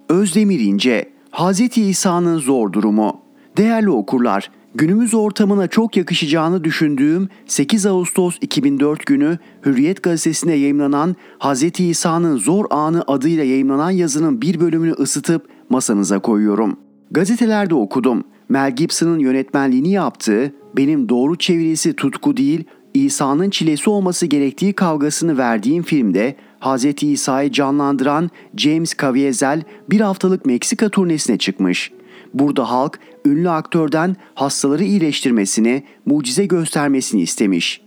[0.09, 1.79] Özdemir İnce, Hz.
[1.79, 3.21] İsa'nın zor durumu.
[3.57, 11.81] Değerli okurlar, günümüz ortamına çok yakışacağını düşündüğüm 8 Ağustos 2004 günü Hürriyet gazetesinde yayımlanan Hz.
[11.81, 16.77] İsa'nın zor anı adıyla yayımlanan yazının bir bölümünü ısıtıp masanıza koyuyorum.
[17.11, 18.25] Gazetelerde okudum.
[18.49, 22.65] Mel Gibson'ın yönetmenliğini yaptığı, benim doğru çevirisi tutku değil,
[22.95, 27.03] İsa'nın çilesi olması gerektiği kavgasını verdiğim filmde Hz.
[27.03, 31.93] İsa'yı canlandıran James Caviezel bir haftalık Meksika turnesine çıkmış.
[32.35, 37.81] Burada halk ünlü aktörden hastaları iyileştirmesini, mucize göstermesini istemiş.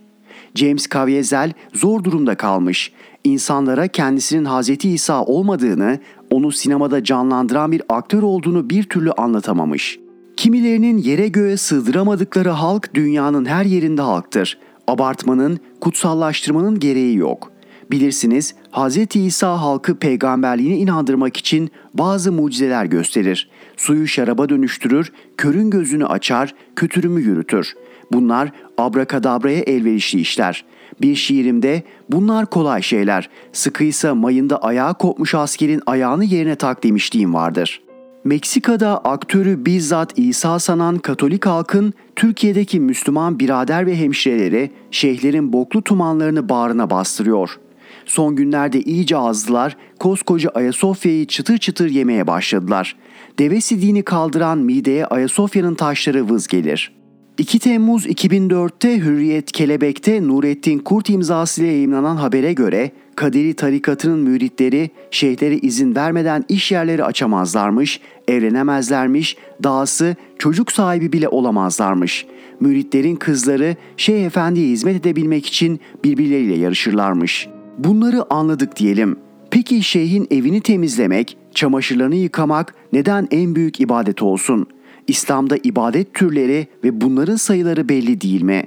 [0.55, 2.91] James Caviezel zor durumda kalmış.
[3.23, 4.85] İnsanlara kendisinin Hz.
[4.85, 5.99] İsa olmadığını,
[6.31, 9.99] onu sinemada canlandıran bir aktör olduğunu bir türlü anlatamamış.
[10.37, 14.57] Kimilerinin yere göğe sığdıramadıkları halk dünyanın her yerinde halktır.
[14.87, 17.51] Abartmanın, kutsallaştırmanın gereği yok.
[17.91, 19.15] Bilirsiniz Hz.
[19.15, 23.49] İsa halkı peygamberliğine inandırmak için bazı mucizeler gösterir.
[23.81, 27.73] Suyu şaraba dönüştürür, körün gözünü açar, kötürümü yürütür.
[28.11, 30.65] Bunlar abrakadabraya elverişli işler.
[31.01, 33.29] Bir şiirimde bunlar kolay şeyler.
[33.53, 37.81] Sıkıysa mayında ayağı kopmuş askerin ayağını yerine tak demişliğim vardır.''
[38.23, 46.49] Meksika'da aktörü bizzat İsa sanan Katolik halkın Türkiye'deki Müslüman birader ve hemşireleri şeyhlerin boklu tumanlarını
[46.49, 47.59] bağrına bastırıyor.
[48.05, 52.95] Son günlerde iyice azdılar, koskoca Ayasofya'yı çıtır çıtır yemeye başladılar.
[53.39, 57.01] Deve sidiğini kaldıran mideye Ayasofya'nın taşları vız gelir.''
[57.37, 65.57] 2 Temmuz 2004'te Hürriyet Kelebek'te Nurettin Kurt imzasıyla yayınlanan habere göre Kaderi tarikatının müritleri şeyhlere
[65.57, 72.25] izin vermeden iş yerleri açamazlarmış, evlenemezlermiş, dahası çocuk sahibi bile olamazlarmış.
[72.59, 77.47] Müritlerin kızları Şeyh Efendi'ye hizmet edebilmek için birbirleriyle yarışırlarmış.
[77.77, 79.17] Bunları anladık diyelim.
[79.51, 84.67] Peki şeyhin evini temizlemek, çamaşırlarını yıkamak neden en büyük ibadet olsun?''
[85.07, 88.63] İslam'da ibadet türleri ve bunların sayıları belli değil mi?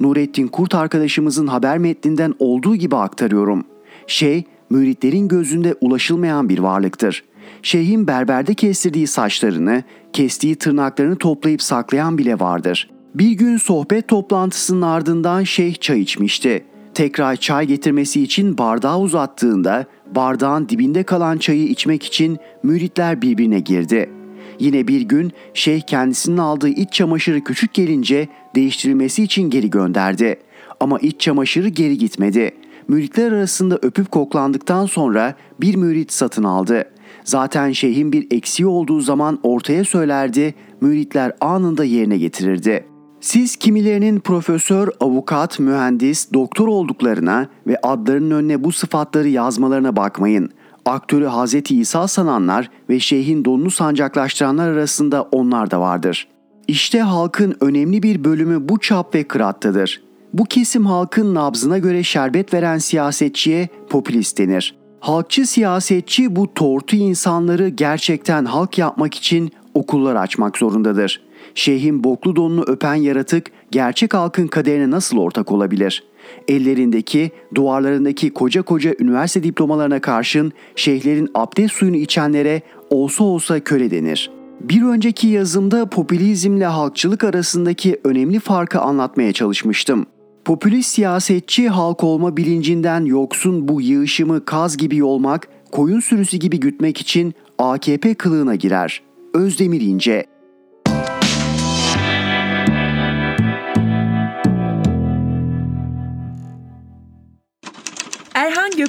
[0.00, 3.64] Nurettin Kurt arkadaşımızın haber metninden olduğu gibi aktarıyorum.
[4.06, 7.24] Şey, müritlerin gözünde ulaşılmayan bir varlıktır.
[7.62, 12.90] Şeyhin berberde kestirdiği saçlarını, kestiği tırnaklarını toplayıp saklayan bile vardır.
[13.14, 16.64] Bir gün sohbet toplantısının ardından şeyh çay içmişti.
[16.94, 24.24] Tekrar çay getirmesi için bardağı uzattığında bardağın dibinde kalan çayı içmek için müritler birbirine girdi.''
[24.58, 30.36] Yine bir gün şeyh kendisinin aldığı iç çamaşırı küçük gelince değiştirilmesi için geri gönderdi.
[30.80, 32.50] Ama iç çamaşırı geri gitmedi.
[32.88, 36.84] Müritler arasında öpüp koklandıktan sonra bir mürit satın aldı.
[37.24, 42.84] Zaten şeyhin bir eksiği olduğu zaman ortaya söylerdi, müritler anında yerine getirirdi.
[43.24, 50.50] Siz kimilerinin profesör, avukat, mühendis, doktor olduklarına ve adlarının önüne bu sıfatları yazmalarına bakmayın.''
[50.84, 51.70] aktörü Hz.
[51.70, 56.28] İsa sananlar ve şeyhin donunu sancaklaştıranlar arasında onlar da vardır.
[56.68, 60.02] İşte halkın önemli bir bölümü bu çap ve kırattadır.
[60.32, 64.74] Bu kesim halkın nabzına göre şerbet veren siyasetçiye popülist denir.
[65.00, 71.23] Halkçı siyasetçi bu tortu insanları gerçekten halk yapmak için okullar açmak zorundadır.
[71.54, 76.14] Şeyhin boklu donunu öpen yaratık gerçek halkın kaderine nasıl ortak olabilir?''
[76.48, 84.30] Ellerindeki, duvarlarındaki koca koca üniversite diplomalarına karşın şeyhlerin abdest suyunu içenlere olsa olsa köle denir.
[84.60, 90.06] Bir önceki yazımda popülizmle halkçılık arasındaki önemli farkı anlatmaya çalışmıştım.
[90.44, 97.00] Popülist siyasetçi halk olma bilincinden yoksun bu yığışımı kaz gibi yolmak, koyun sürüsü gibi gütmek
[97.00, 99.02] için AKP kılığına girer.
[99.34, 100.26] Özdemir İnce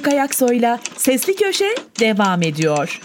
[0.06, 3.00] Erhan Gökayaksoy'la Sesli Köşe devam ediyor.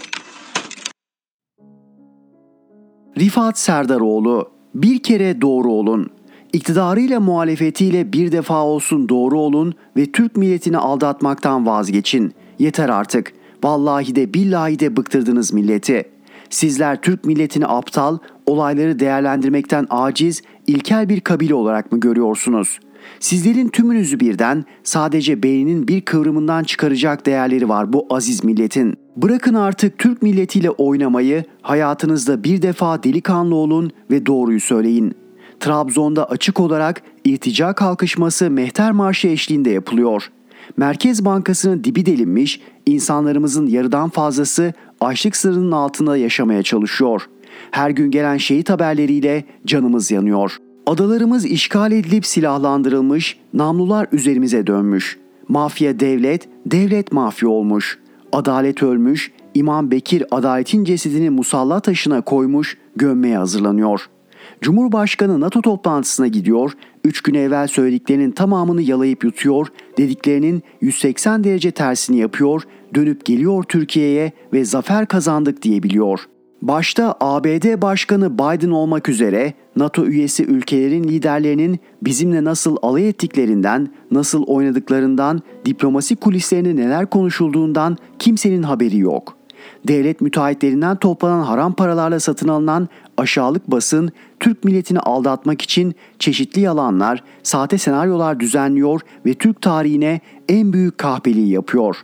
[3.18, 6.10] Rifat Serdaroğlu Bir kere doğru olun.
[6.52, 12.32] İktidarıyla muhalefetiyle bir defa olsun doğru olun ve Türk milletini aldatmaktan vazgeçin.
[12.58, 13.32] Yeter artık.
[13.64, 16.10] Vallahi de billahi de bıktırdınız milleti.
[16.50, 22.78] Sizler Türk milletini aptal, olayları değerlendirmekten aciz, ilkel bir kabile olarak mı görüyorsunuz?
[23.20, 28.94] Sizlerin tümünüzü birden sadece beyninin bir kıvrımından çıkaracak değerleri var bu aziz milletin.
[29.16, 35.14] Bırakın artık Türk milletiyle oynamayı, hayatınızda bir defa delikanlı olun ve doğruyu söyleyin.
[35.60, 40.30] Trabzon'da açık olarak irtica kalkışması Mehter Marşı eşliğinde yapılıyor.
[40.76, 47.28] Merkez Bankası'nın dibi delinmiş, insanlarımızın yarıdan fazlası açlık sınırının altında yaşamaya çalışıyor.
[47.70, 50.56] Her gün gelen şehit haberleriyle canımız yanıyor.
[50.86, 55.18] Adalarımız işgal edilip silahlandırılmış, namlular üzerimize dönmüş.
[55.48, 57.98] Mafya devlet, devlet mafya olmuş.
[58.32, 64.22] Adalet ölmüş, İmam Bekir adaletin cesedini musalla taşına koymuş, gömmeye hazırlanıyor.''
[64.60, 66.72] Cumhurbaşkanı NATO toplantısına gidiyor,
[67.04, 69.66] 3 gün evvel söylediklerinin tamamını yalayıp yutuyor,
[69.98, 72.62] dediklerinin 180 derece tersini yapıyor,
[72.94, 76.20] dönüp geliyor Türkiye'ye ve zafer kazandık diyebiliyor.
[76.62, 84.44] Başta ABD Başkanı Biden olmak üzere NATO üyesi ülkelerin liderlerinin bizimle nasıl alay ettiklerinden, nasıl
[84.44, 89.42] oynadıklarından, diplomasi kulislerinde neler konuşulduğundan kimsenin haberi yok.''
[89.88, 97.24] devlet müteahhitlerinden toplanan haram paralarla satın alınan aşağılık basın Türk milletini aldatmak için çeşitli yalanlar,
[97.42, 101.96] sahte senaryolar düzenliyor ve Türk tarihine en büyük kahpeliği yapıyor.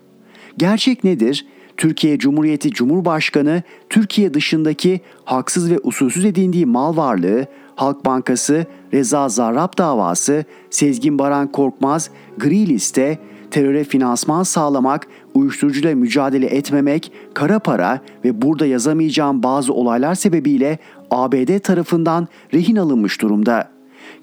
[0.57, 1.47] Gerçek nedir?
[1.79, 9.79] Türkiye Cumhuriyeti Cumhurbaşkanı Türkiye dışındaki haksız ve usulsüz edindiği mal varlığı, Halk Bankası, Reza Zarrab
[9.79, 13.19] davası, Sezgin Baran Korkmaz, gri liste,
[13.51, 20.79] teröre finansman sağlamak, uyuşturucuyla mücadele etmemek, kara para ve burada yazamayacağım bazı olaylar sebebiyle
[21.11, 23.71] ABD tarafından rehin alınmış durumda.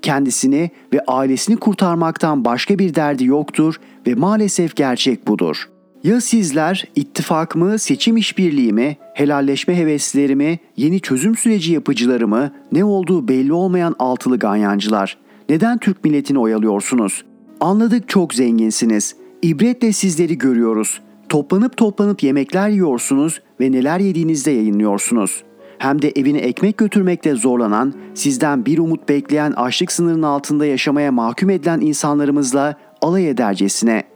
[0.02, 3.76] Kendisini ve ailesini kurtarmaktan başka bir derdi yoktur
[4.08, 5.75] ve maalesef gerçek budur.
[6.06, 12.84] Ya sizler ittifak mı, seçim işbirliği mi, helalleşme hevesleri yeni çözüm süreci yapıcıları mı, ne
[12.84, 15.18] olduğu belli olmayan altılı ganyancılar?
[15.50, 17.26] Neden Türk milletini oyalıyorsunuz?
[17.60, 19.16] Anladık çok zenginsiniz.
[19.42, 21.02] İbretle sizleri görüyoruz.
[21.30, 25.44] Toplanıp toplanıp yemekler yiyorsunuz ve neler yediğinizde yayınlıyorsunuz.
[25.78, 31.50] Hem de evine ekmek götürmekte zorlanan, sizden bir umut bekleyen açlık sınırının altında yaşamaya mahkum
[31.50, 34.15] edilen insanlarımızla alay edercesine.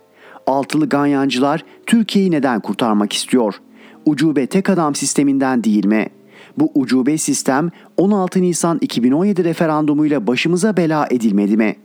[0.50, 3.56] Altılı ganyancılar Türkiye'yi neden kurtarmak istiyor?
[4.06, 6.08] Ucube tek adam sisteminden değil mi?
[6.58, 11.76] Bu ucube sistem 16 Nisan 2017 referandumuyla başımıza bela edilmedi mi?''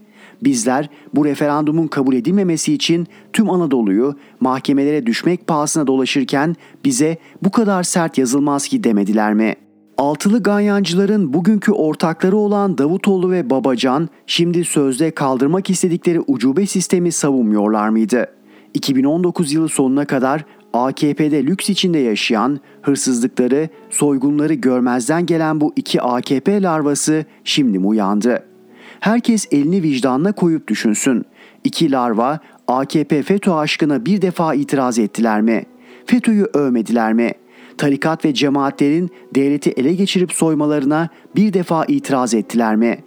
[0.45, 7.83] Bizler bu referandumun kabul edilmemesi için tüm Anadolu'yu mahkemelere düşmek pahasına dolaşırken bize bu kadar
[7.83, 9.55] sert yazılmaz ki demediler mi?
[9.99, 17.89] Altılı ganyancıların bugünkü ortakları olan Davutoğlu ve Babacan şimdi sözde kaldırmak istedikleri ucube sistemi savunmuyorlar
[17.89, 18.27] mıydı?
[18.75, 26.63] 2019 yılı sonuna kadar AKP'de lüks içinde yaşayan, hırsızlıkları, soygunları görmezden gelen bu iki AKP
[26.63, 28.55] larvası şimdi mi uyandı?''
[29.01, 31.25] Herkes elini vicdanına koyup düşünsün.
[31.65, 35.65] İki larva AKP FETÖ aşkına bir defa itiraz ettiler mi?
[36.07, 37.33] FETÖ'yü övmediler mi?
[37.79, 42.99] Tarikat ve cemaatlerin devleti ele geçirip soymalarına bir defa itiraz ettiler mi?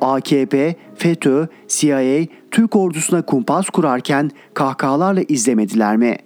[0.00, 6.16] AKP, FETÖ, CIA Türk ordusuna kumpas kurarken kahkahalarla izlemediler mi?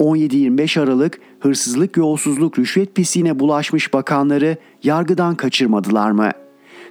[0.00, 6.42] 17-25 Aralık hırsızlık, yolsuzluk, rüşvet pisliğine bulaşmış bakanları yargıdan kaçırmadılar mı?''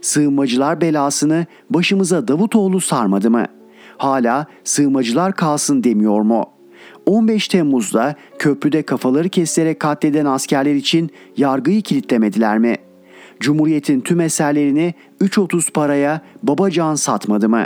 [0.01, 3.45] sığınmacılar belasını başımıza Davutoğlu sarmadı mı?
[3.97, 6.45] Hala sığınmacılar kalsın demiyor mu?
[7.05, 12.75] 15 Temmuz'da köprüde kafaları kesilerek katleden askerler için yargıyı kilitlemediler mi?
[13.41, 17.65] Cumhuriyetin tüm eserlerini 3.30 paraya babacan satmadı mı?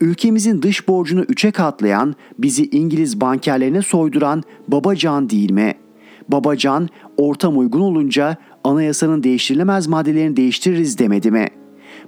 [0.00, 5.86] Ülkemizin dış borcunu üçe katlayan, bizi İngiliz bankerlerine soyduran babacan değil mi?''
[6.28, 11.46] Babacan ortam uygun olunca anayasanın değiştirilemez maddelerini değiştiririz demedi mi?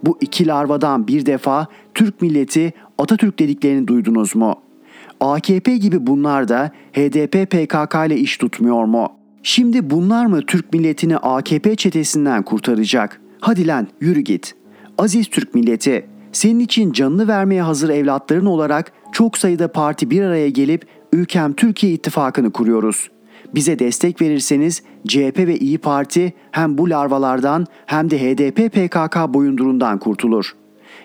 [0.02, 4.54] Bu iki larvadan bir defa Türk milleti Atatürk dediklerini duydunuz mu?
[5.20, 9.17] AKP gibi bunlar da HDP PKK ile iş tutmuyor mu?
[9.42, 13.20] Şimdi bunlar mı Türk milletini AKP çetesinden kurtaracak?
[13.40, 14.54] Hadi lan yürü git.
[14.98, 20.48] Aziz Türk milleti, senin için canını vermeye hazır evlatların olarak çok sayıda parti bir araya
[20.48, 23.18] gelip ülkem Türkiye ittifakını kuruyoruz.''
[23.54, 29.98] Bize destek verirseniz CHP ve İyi Parti hem bu larvalardan hem de HDP PKK boyundurundan
[29.98, 30.56] kurtulur.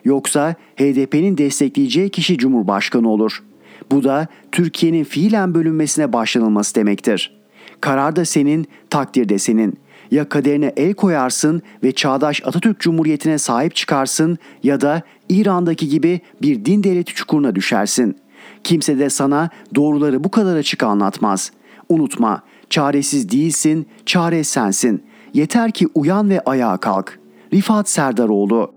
[0.06, 3.44] Yoksa HDP'nin destekleyeceği kişi Cumhurbaşkanı olur.
[3.92, 7.43] Bu da Türkiye'nin fiilen bölünmesine başlanılması demektir.
[7.84, 9.78] Karar da senin, takdir de senin.
[10.12, 16.66] ya kaderine el koyarsın ve çağdaş Atatürk Cumhuriyeti'ne sahip çıkarsın ya da İran'daki gibi bir
[16.66, 18.18] din devleti çukuruna düşersin.
[18.64, 21.52] Kimse de sana doğruları bu kadar açık anlatmaz.
[21.90, 25.04] Unutma, çaresiz değilsin, çare sensin.
[25.34, 27.20] Yeter ki uyan ve ayağa kalk.
[27.54, 28.74] Rifat Serdaroğlu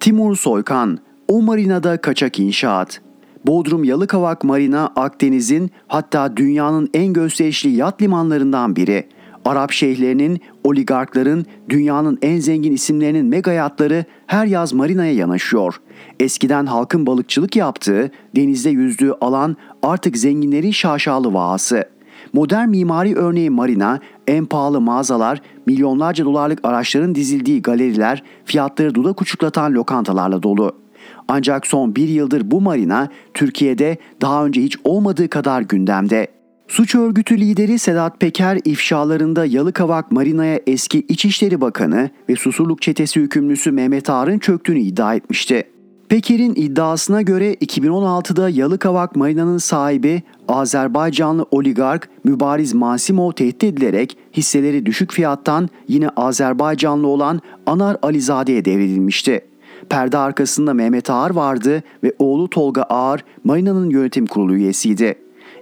[0.00, 0.98] Timur Soykan,
[1.28, 3.00] o marinada kaçak inşaat.
[3.46, 9.08] Bodrum Yalıkavak Marina Akdeniz'in hatta dünyanın en gösterişli yat limanlarından biri.
[9.44, 15.80] Arap şeyhlerinin, oligarkların, dünyanın en zengin isimlerinin mega yatları her yaz marinaya yanaşıyor.
[16.20, 21.84] Eskiden halkın balıkçılık yaptığı, denizde yüzdüğü alan artık zenginlerin şaşalı vahası.
[22.32, 29.72] Modern mimari örneği marina, en pahalı mağazalar, milyonlarca dolarlık araçların dizildiği galeriler, fiyatları dudak uçuklatan
[29.72, 30.83] lokantalarla dolu.
[31.28, 36.26] Ancak son bir yıldır bu marina Türkiye'de daha önce hiç olmadığı kadar gündemde.
[36.68, 43.72] Suç örgütü lideri Sedat Peker ifşalarında Yalıkavak Marina'ya eski İçişleri Bakanı ve Susurluk çetesi hükümlüsü
[43.72, 45.64] Mehmet Ağar'ın çöktüğünü iddia etmişti.
[46.08, 55.12] Peker'in iddiasına göre 2016'da Yalıkavak Marina'nın sahibi Azerbaycanlı oligark Mübariz Masimov tehdit edilerek hisseleri düşük
[55.12, 59.40] fiyattan yine Azerbaycanlı olan Anar Alizade'ye devredilmişti.
[59.84, 65.14] Perde arkasında Mehmet Ağar vardı ve oğlu Tolga Ağar Marina'nın yönetim kurulu üyesiydi.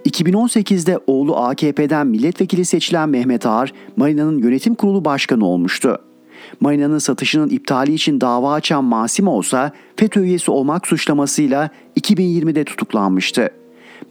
[0.05, 5.99] 2018'de oğlu AKP'den milletvekili seçilen Mehmet Ağar Marina'nın yönetim kurulu başkanı olmuştu.
[6.59, 11.69] Marina'nın satışının iptali için dava açan Masim olsa FETÖ üyesi olmak suçlamasıyla
[11.99, 13.49] 2020'de tutuklanmıştı.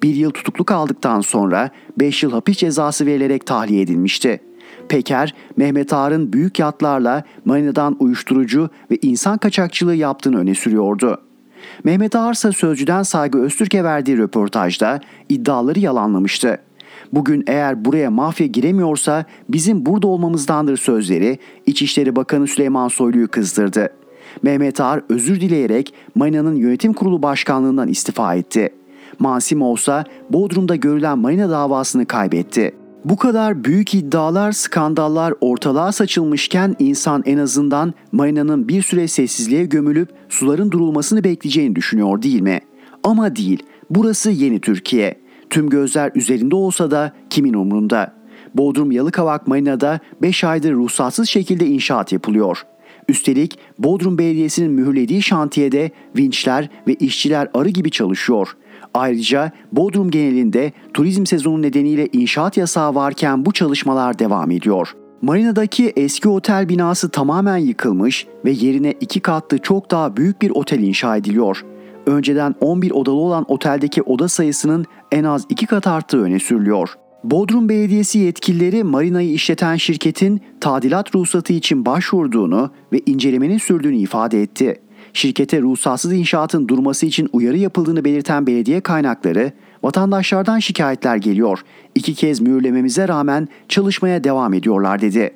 [0.03, 4.41] Bir yıl tutukluk aldıktan sonra 5 yıl hapis cezası verilerek tahliye edilmişti.
[4.93, 11.21] Peker, Mehmet Ağar'ın büyük yatlarla marinadan uyuşturucu ve insan kaçakçılığı yaptığını öne sürüyordu.
[11.85, 16.59] Mehmet Ağar ise Sözcü'den Saygı Öztürk'e verdiği röportajda iddiaları yalanlamıştı.
[17.13, 23.93] Bugün eğer buraya mafya giremiyorsa bizim burada olmamızdandır sözleri İçişleri Bakanı Süleyman Soylu'yu kızdırdı.
[24.43, 28.75] Mehmet Ağar özür dileyerek Marina'nın yönetim kurulu başkanlığından istifa etti.
[29.19, 32.82] Masim olsa Bodrum'da görülen Marina davasını kaybetti.
[33.05, 40.09] Bu kadar büyük iddialar, skandallar ortalığa saçılmışken insan en azından Marina'nın bir süre sessizliğe gömülüp
[40.29, 42.61] suların durulmasını bekleyeceğini düşünüyor değil mi?
[43.03, 43.63] Ama değil.
[43.91, 45.21] Burası yeni Türkiye.
[45.51, 48.15] Tüm gözler üzerinde olsa da kimin umrunda?
[48.55, 52.63] Bodrum Yalıkavak Marina'da 5 aydır ruhsatsız şekilde inşaat yapılıyor.
[53.09, 58.57] Üstelik Bodrum Belediyesi'nin mühürlediği şantiyede vinçler ve işçiler arı gibi çalışıyor.
[58.95, 64.95] Ayrıca Bodrum genelinde turizm sezonu nedeniyle inşaat yasağı varken bu çalışmalar devam ediyor.
[65.23, 70.79] Marina'daki eski otel binası tamamen yıkılmış ve yerine iki katlı çok daha büyük bir otel
[70.81, 71.65] inşa ediliyor.
[72.07, 76.89] Önceden 11 odalı olan oteldeki oda sayısının en az iki kat arttığı öne sürülüyor.
[77.25, 84.81] Bodrum Belediyesi yetkilileri marinayı işleten şirketin tadilat ruhsatı için başvurduğunu ve incelemenin sürdüğünü ifade etti.
[85.13, 89.53] Şirkete ruhsatsız inşaatın durması için uyarı yapıldığını belirten belediye kaynakları,
[89.83, 91.61] vatandaşlardan şikayetler geliyor.
[91.95, 95.31] İki kez mühürlememize rağmen çalışmaya devam ediyorlar dedi.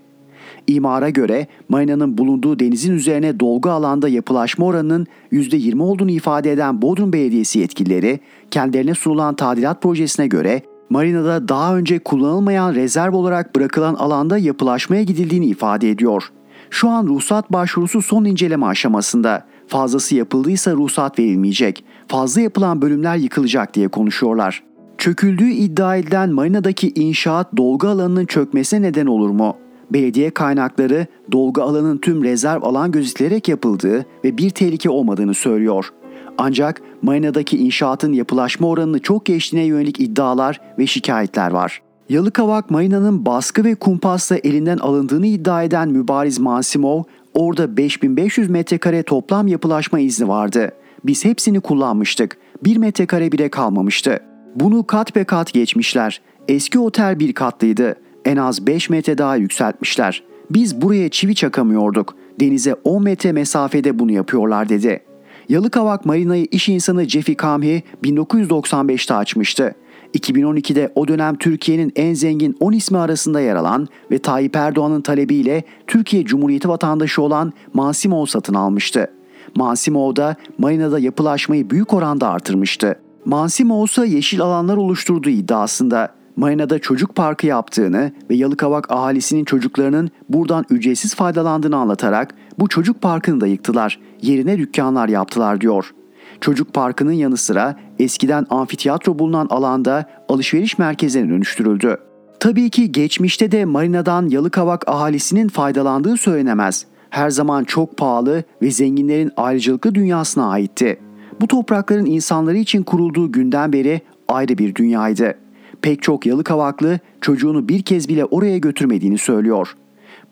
[0.67, 7.13] İmara göre marinanın bulunduğu denizin üzerine dolgu alanda yapılaşma oranının %20 olduğunu ifade eden Bodrum
[7.13, 8.21] Belediyesi yetkilileri
[8.51, 15.47] kendilerine sunulan tadilat projesine göre marinada daha önce kullanılmayan rezerv olarak bırakılan alanda yapılaşmaya gidildiğini
[15.47, 16.31] ifade ediyor.
[16.71, 19.47] Şu an ruhsat başvurusu son inceleme aşamasında.
[19.69, 21.85] Fazlası yapıldıysa ruhsat verilmeyecek.
[22.09, 24.63] Fazla yapılan bölümler yıkılacak diye konuşuyorlar.
[24.99, 29.57] Çöküldüğü iddia edilen marinadaki inşaat dolgu alanının çökmesine neden olur mu?
[29.93, 35.93] Belediye kaynakları dolgu alanın tüm rezerv alan gözetilerek yapıldığı ve bir tehlike olmadığını söylüyor.
[36.39, 41.83] Ancak marinadaki inşaatın yapılaşma oranını çok geçtiğine yönelik iddialar ve şikayetler var.
[42.09, 47.03] Yalıkavak Marina'nın baskı ve kumpasla elinden alındığını iddia eden Mübariz Masimov,
[47.37, 50.73] orada 5500 metrekare toplam yapılaşma izni vardı.
[51.05, 52.37] Biz hepsini kullanmıştık.
[52.65, 54.21] Bir metrekare bile kalmamıştı.
[54.55, 56.21] Bunu kat be kat geçmişler.
[56.49, 57.97] Eski otel bir katlıydı.
[58.25, 60.23] En az 5 metre daha yükseltmişler.
[60.51, 62.15] Biz buraya çivi çakamıyorduk.
[62.41, 65.01] Denize 10 metre mesafede bunu yapıyorlar dedi.
[65.49, 69.75] Yalıkavak Marina'yı iş insanı Jeffy Kamhi 1995'te açmıştı.
[70.15, 75.65] 2012'de o dönem Türkiye'nin en zengin 10 ismi arasında yer alan ve Tayyip Erdoğan'ın talebiyle
[75.87, 79.11] Türkiye Cumhuriyeti vatandaşı olan Masimov satın almıştı.
[79.55, 82.99] Masimov da marinada yapılaşmayı büyük oranda artırmıştı.
[83.25, 90.65] Masimov ise yeşil alanlar oluşturduğu iddiasında marinada çocuk parkı yaptığını ve Yalıkavak ahalisinin çocuklarının buradan
[90.71, 95.95] ücretsiz faydalandığını anlatarak bu çocuk parkını da yıktılar, yerine dükkanlar yaptılar diyor.
[96.41, 101.97] Çocuk parkının yanı sıra eskiden amfiteyatro bulunan alanda alışveriş merkezine dönüştürüldü.
[102.41, 106.87] Tabii ki geçmişte de marinadan Yalıkavak ahalisinin faydalandığı söylenemez.
[107.11, 111.01] Her zaman çok pahalı ve zenginlerin ayrıcalıklı dünyasına aitti.
[111.41, 115.35] Bu toprakların insanları için kurulduğu günden beri ayrı bir dünyaydı.
[115.83, 119.77] Pek çok Yalıkavaklı çocuğunu bir kez bile oraya götürmediğini söylüyor.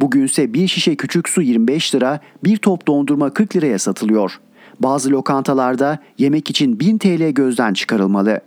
[0.01, 4.41] Bugünse bir şişe küçük su 25 lira, bir top dondurma 40 liraya satılıyor.
[4.81, 8.41] Bazı lokantalarda yemek için 1000 TL gözden çıkarılmalı.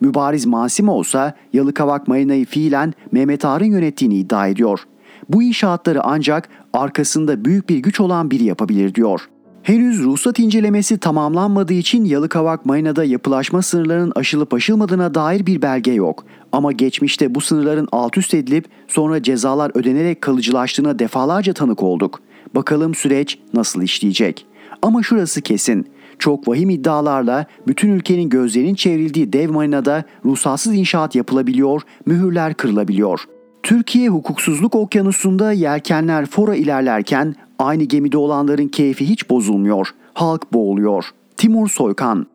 [0.00, 4.80] Mübariz Masimo olsa Yalıkavak Marina'yı fiilen Mehmet Ağar'ın yönettiğini iddia ediyor.
[5.28, 9.28] Bu inşaatları ancak arkasında büyük bir güç olan biri yapabilir diyor.
[9.62, 16.24] Henüz ruhsat incelemesi tamamlanmadığı için Yalıkavak Marina'da yapılaşma sınırlarının aşılıp aşılmadığına dair bir belge yok.
[16.52, 22.20] Ama geçmişte bu sınırların alt üst edilip sonra cezalar ödenerek kalıcılaştığına defalarca tanık olduk.
[22.54, 24.46] Bakalım süreç nasıl işleyecek?
[24.82, 25.86] Ama şurası kesin.
[26.18, 33.20] Çok vahim iddialarla bütün ülkenin gözlerinin çevrildiği dev marinada ruhsatsız inşaat yapılabiliyor, mühürler kırılabiliyor.
[33.62, 39.88] Türkiye hukuksuzluk okyanusunda yelkenler fora ilerlerken aynı gemide olanların keyfi hiç bozulmuyor.
[40.14, 41.04] Halk boğuluyor.
[41.36, 42.26] Timur Soykan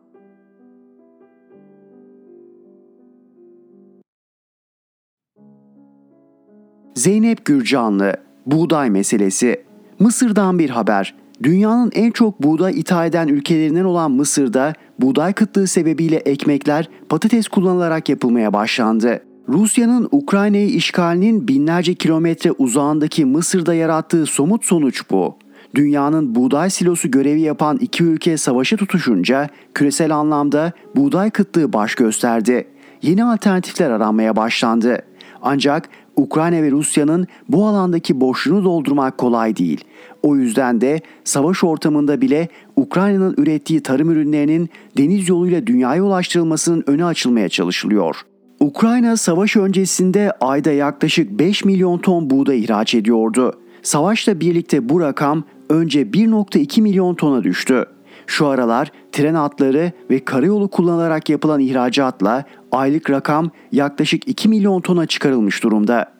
[6.94, 8.16] Zeynep Gürcanlı
[8.46, 9.64] Buğday meselesi
[9.98, 11.23] Mısır'dan bir haber.
[11.42, 18.08] Dünyanın en çok buğday ithal eden ülkelerinden olan Mısır'da buğday kıtlığı sebebiyle ekmekler patates kullanılarak
[18.08, 19.20] yapılmaya başlandı.
[19.48, 25.36] Rusya'nın Ukrayna'yı işgalinin binlerce kilometre uzağındaki Mısır'da yarattığı somut sonuç bu.
[25.74, 32.68] Dünyanın buğday silosu görevi yapan iki ülke savaşı tutuşunca küresel anlamda buğday kıtlığı baş gösterdi.
[33.02, 34.98] Yeni alternatifler aranmaya başlandı.
[35.42, 39.84] Ancak Ukrayna ve Rusya'nın bu alandaki boşluğunu doldurmak kolay değil.
[40.24, 44.68] O yüzden de savaş ortamında bile Ukrayna'nın ürettiği tarım ürünlerinin
[44.98, 48.16] deniz yoluyla dünyaya ulaştırılmasının önü açılmaya çalışılıyor.
[48.60, 53.52] Ukrayna savaş öncesinde ayda yaklaşık 5 milyon ton buğday ihraç ediyordu.
[53.82, 57.84] Savaşla birlikte bu rakam önce 1.2 milyon tona düştü.
[58.26, 65.06] Şu aralar tren hatları ve karayolu kullanılarak yapılan ihracatla aylık rakam yaklaşık 2 milyon tona
[65.06, 66.14] çıkarılmış durumda.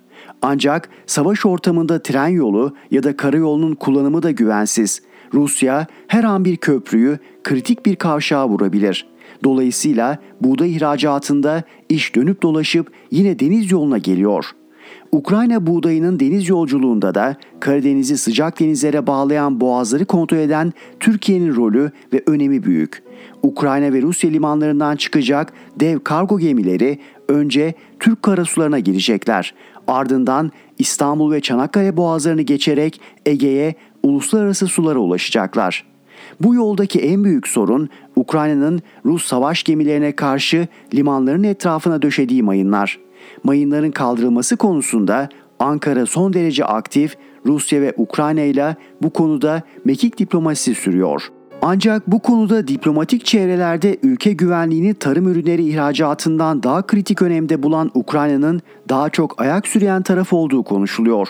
[0.47, 5.03] Ancak savaş ortamında tren yolu ya da karayolunun kullanımı da güvensiz.
[5.35, 9.07] Rusya her an bir köprüyü kritik bir kavşağa vurabilir.
[9.45, 14.51] Dolayısıyla buğday ihracatında iş dönüp dolaşıp yine deniz yoluna geliyor.
[15.13, 22.23] Ukrayna buğdayının deniz yolculuğunda da Karadeniz'i sıcak denizlere bağlayan boğazları kontrol eden Türkiye'nin rolü ve
[22.27, 23.03] önemi büyük.
[23.43, 29.55] Ukrayna ve Rusya limanlarından çıkacak dev kargo gemileri önce Türk karasularına girecekler.
[29.89, 35.85] Ardından İstanbul ve Çanakkale boğazlarını geçerek Ege'ye uluslararası sulara ulaşacaklar.
[36.41, 42.99] Bu yoldaki en büyük sorun Ukrayna'nın Rus savaş gemilerine karşı limanların etrafına döşediği mayınlar.
[43.45, 45.29] Mayınların kaldırılması konusunda
[45.59, 47.17] Ankara son derece aktif,
[47.47, 51.29] Rusya ve Ukrayna ile bu konuda mekik diplomasisi sürüyor.
[51.67, 58.61] Ancak bu konuda diplomatik çevrelerde ülke güvenliğini tarım ürünleri ihracatından daha kritik önemde bulan Ukrayna'nın
[58.89, 61.29] daha çok ayak süreyen taraf olduğu konuşuluyor.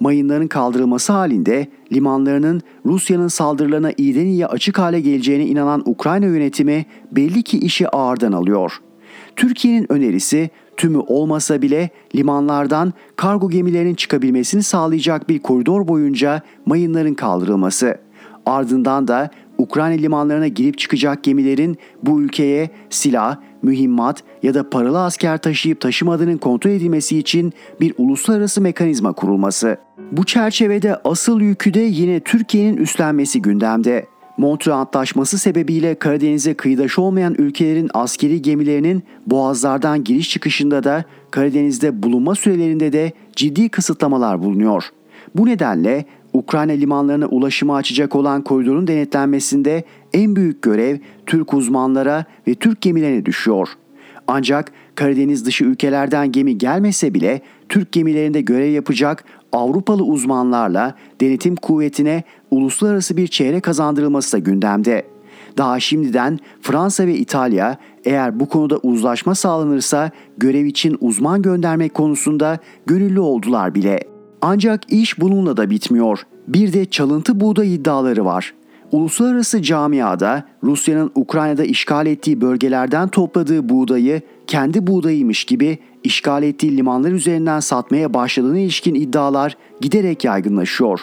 [0.00, 7.42] Mayınların kaldırılması halinde limanlarının Rusya'nın saldırılarına iyiden iyiye açık hale geleceğine inanan Ukrayna yönetimi belli
[7.42, 8.72] ki işi ağırdan alıyor.
[9.36, 17.98] Türkiye'nin önerisi tümü olmasa bile limanlardan kargo gemilerinin çıkabilmesini sağlayacak bir koridor boyunca mayınların kaldırılması.
[18.46, 25.38] Ardından da Ukrayna limanlarına girip çıkacak gemilerin bu ülkeye silah, mühimmat ya da paralı asker
[25.38, 29.76] taşıyıp taşımadığının kontrol edilmesi için bir uluslararası mekanizma kurulması.
[30.12, 34.06] Bu çerçevede asıl yükü de yine Türkiye'nin üstlenmesi gündemde.
[34.38, 42.34] Montreux Antlaşması sebebiyle Karadeniz'e kıyıdaş olmayan ülkelerin askeri gemilerinin boğazlardan giriş çıkışında da Karadeniz'de bulunma
[42.34, 44.84] sürelerinde de ciddi kısıtlamalar bulunuyor.
[45.34, 52.54] Bu nedenle Ukrayna limanlarına ulaşımı açacak olan koridorun denetlenmesinde en büyük görev Türk uzmanlara ve
[52.54, 53.68] Türk gemilerine düşüyor.
[54.26, 62.22] Ancak Karadeniz dışı ülkelerden gemi gelmese bile Türk gemilerinde görev yapacak Avrupalı uzmanlarla denetim kuvvetine
[62.50, 65.06] uluslararası bir çeyre kazandırılması da gündemde.
[65.58, 72.58] Daha şimdiden Fransa ve İtalya eğer bu konuda uzlaşma sağlanırsa görev için uzman göndermek konusunda
[72.86, 74.13] gönüllü oldular bile.
[74.46, 76.26] Ancak iş bununla da bitmiyor.
[76.48, 78.54] Bir de çalıntı buğday iddiaları var.
[78.92, 87.12] Uluslararası camiada Rusya'nın Ukrayna'da işgal ettiği bölgelerden topladığı buğdayı kendi buğdayıymış gibi işgal ettiği limanlar
[87.12, 91.00] üzerinden satmaya başladığına ilişkin iddialar giderek yaygınlaşıyor.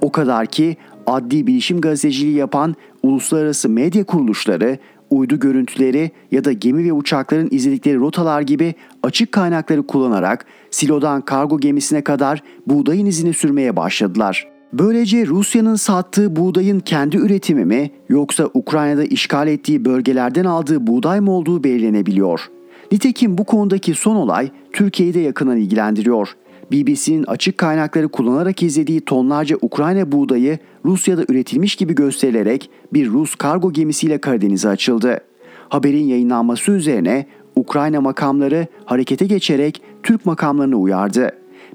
[0.00, 0.76] O kadar ki
[1.06, 4.78] adli bilişim gazeteciliği yapan uluslararası medya kuruluşları
[5.10, 11.60] uydu görüntüleri ya da gemi ve uçakların izledikleri rotalar gibi açık kaynakları kullanarak silodan kargo
[11.60, 14.48] gemisine kadar buğdayın izini sürmeye başladılar.
[14.72, 21.30] Böylece Rusya'nın sattığı buğdayın kendi üretimi mi yoksa Ukrayna'da işgal ettiği bölgelerden aldığı buğday mı
[21.30, 22.50] olduğu belirlenebiliyor.
[22.92, 26.28] Nitekim bu konudaki son olay Türkiye'yi de yakından ilgilendiriyor.
[26.72, 33.72] BBC'nin açık kaynakları kullanarak izlediği tonlarca Ukrayna buğdayı Rusya'da üretilmiş gibi gösterilerek bir Rus kargo
[33.72, 35.20] gemisiyle Karadeniz'e açıldı.
[35.68, 41.30] Haberin yayınlanması üzerine Ukrayna makamları harekete geçerek Türk makamlarını uyardı.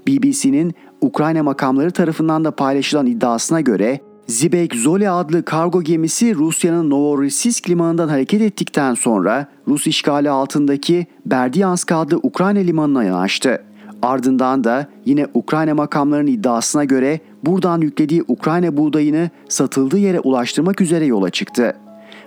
[0.08, 7.70] BBC'nin Ukrayna makamları tarafından da paylaşılan iddiasına göre Zibek Zole adlı kargo gemisi Rusya'nın Novorossiysk
[7.70, 13.65] limanından hareket ettikten sonra Rus işgali altındaki Berdyansk adlı Ukrayna limanına yanaştı.
[14.02, 21.06] Ardından da yine Ukrayna makamlarının iddiasına göre buradan yüklediği Ukrayna buğdayını satıldığı yere ulaştırmak üzere
[21.06, 21.76] yola çıktı.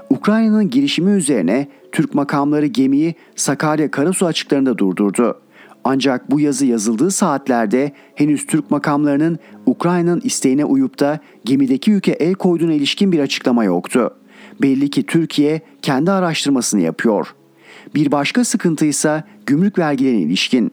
[0.10, 5.42] Ukrayna'nın girişimi üzerine Türk makamları gemiyi Sakarya Karasu açıklarında durdurdu.
[5.84, 12.34] Ancak bu yazı yazıldığı saatlerde henüz Türk makamlarının Ukrayna'nın isteğine uyup da gemideki yüke el
[12.34, 14.16] koyduğuna ilişkin bir açıklama yoktu.
[14.62, 17.36] Belli ki Türkiye kendi araştırmasını yapıyor.
[17.96, 20.72] Bir başka sıkıntı ise gümrük vergilerine ilişkin.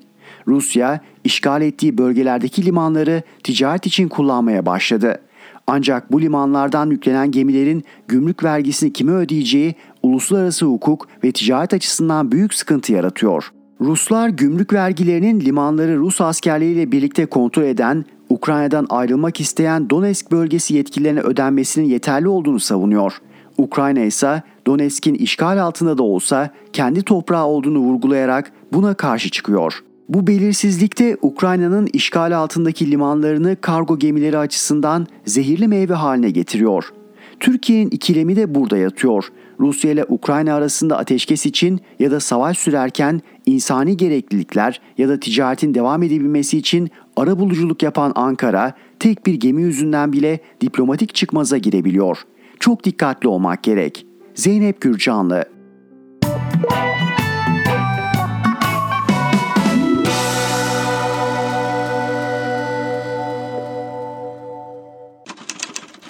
[0.48, 5.20] Rusya işgal ettiği bölgelerdeki limanları ticaret için kullanmaya başladı.
[5.66, 12.54] Ancak bu limanlardan yüklenen gemilerin gümrük vergisini kime ödeyeceği uluslararası hukuk ve ticaret açısından büyük
[12.54, 13.52] sıkıntı yaratıyor.
[13.80, 21.20] Ruslar gümrük vergilerinin limanları Rus askerleriyle birlikte kontrol eden, Ukrayna'dan ayrılmak isteyen Donetsk bölgesi yetkililerine
[21.20, 23.20] ödenmesinin yeterli olduğunu savunuyor.
[23.58, 29.82] Ukrayna ise Donetsk'in işgal altında da olsa kendi toprağı olduğunu vurgulayarak buna karşı çıkıyor.
[30.08, 36.84] Bu belirsizlikte Ukrayna'nın işgal altındaki limanlarını kargo gemileri açısından zehirli meyve haline getiriyor.
[37.40, 39.24] Türkiye'nin ikilemi de burada yatıyor.
[39.60, 45.74] Rusya ile Ukrayna arasında ateşkes için ya da savaş sürerken insani gereklilikler ya da ticaretin
[45.74, 52.18] devam edebilmesi için ara buluculuk yapan Ankara tek bir gemi yüzünden bile diplomatik çıkmaza girebiliyor.
[52.60, 54.06] Çok dikkatli olmak gerek.
[54.34, 55.44] Zeynep Gürcanlı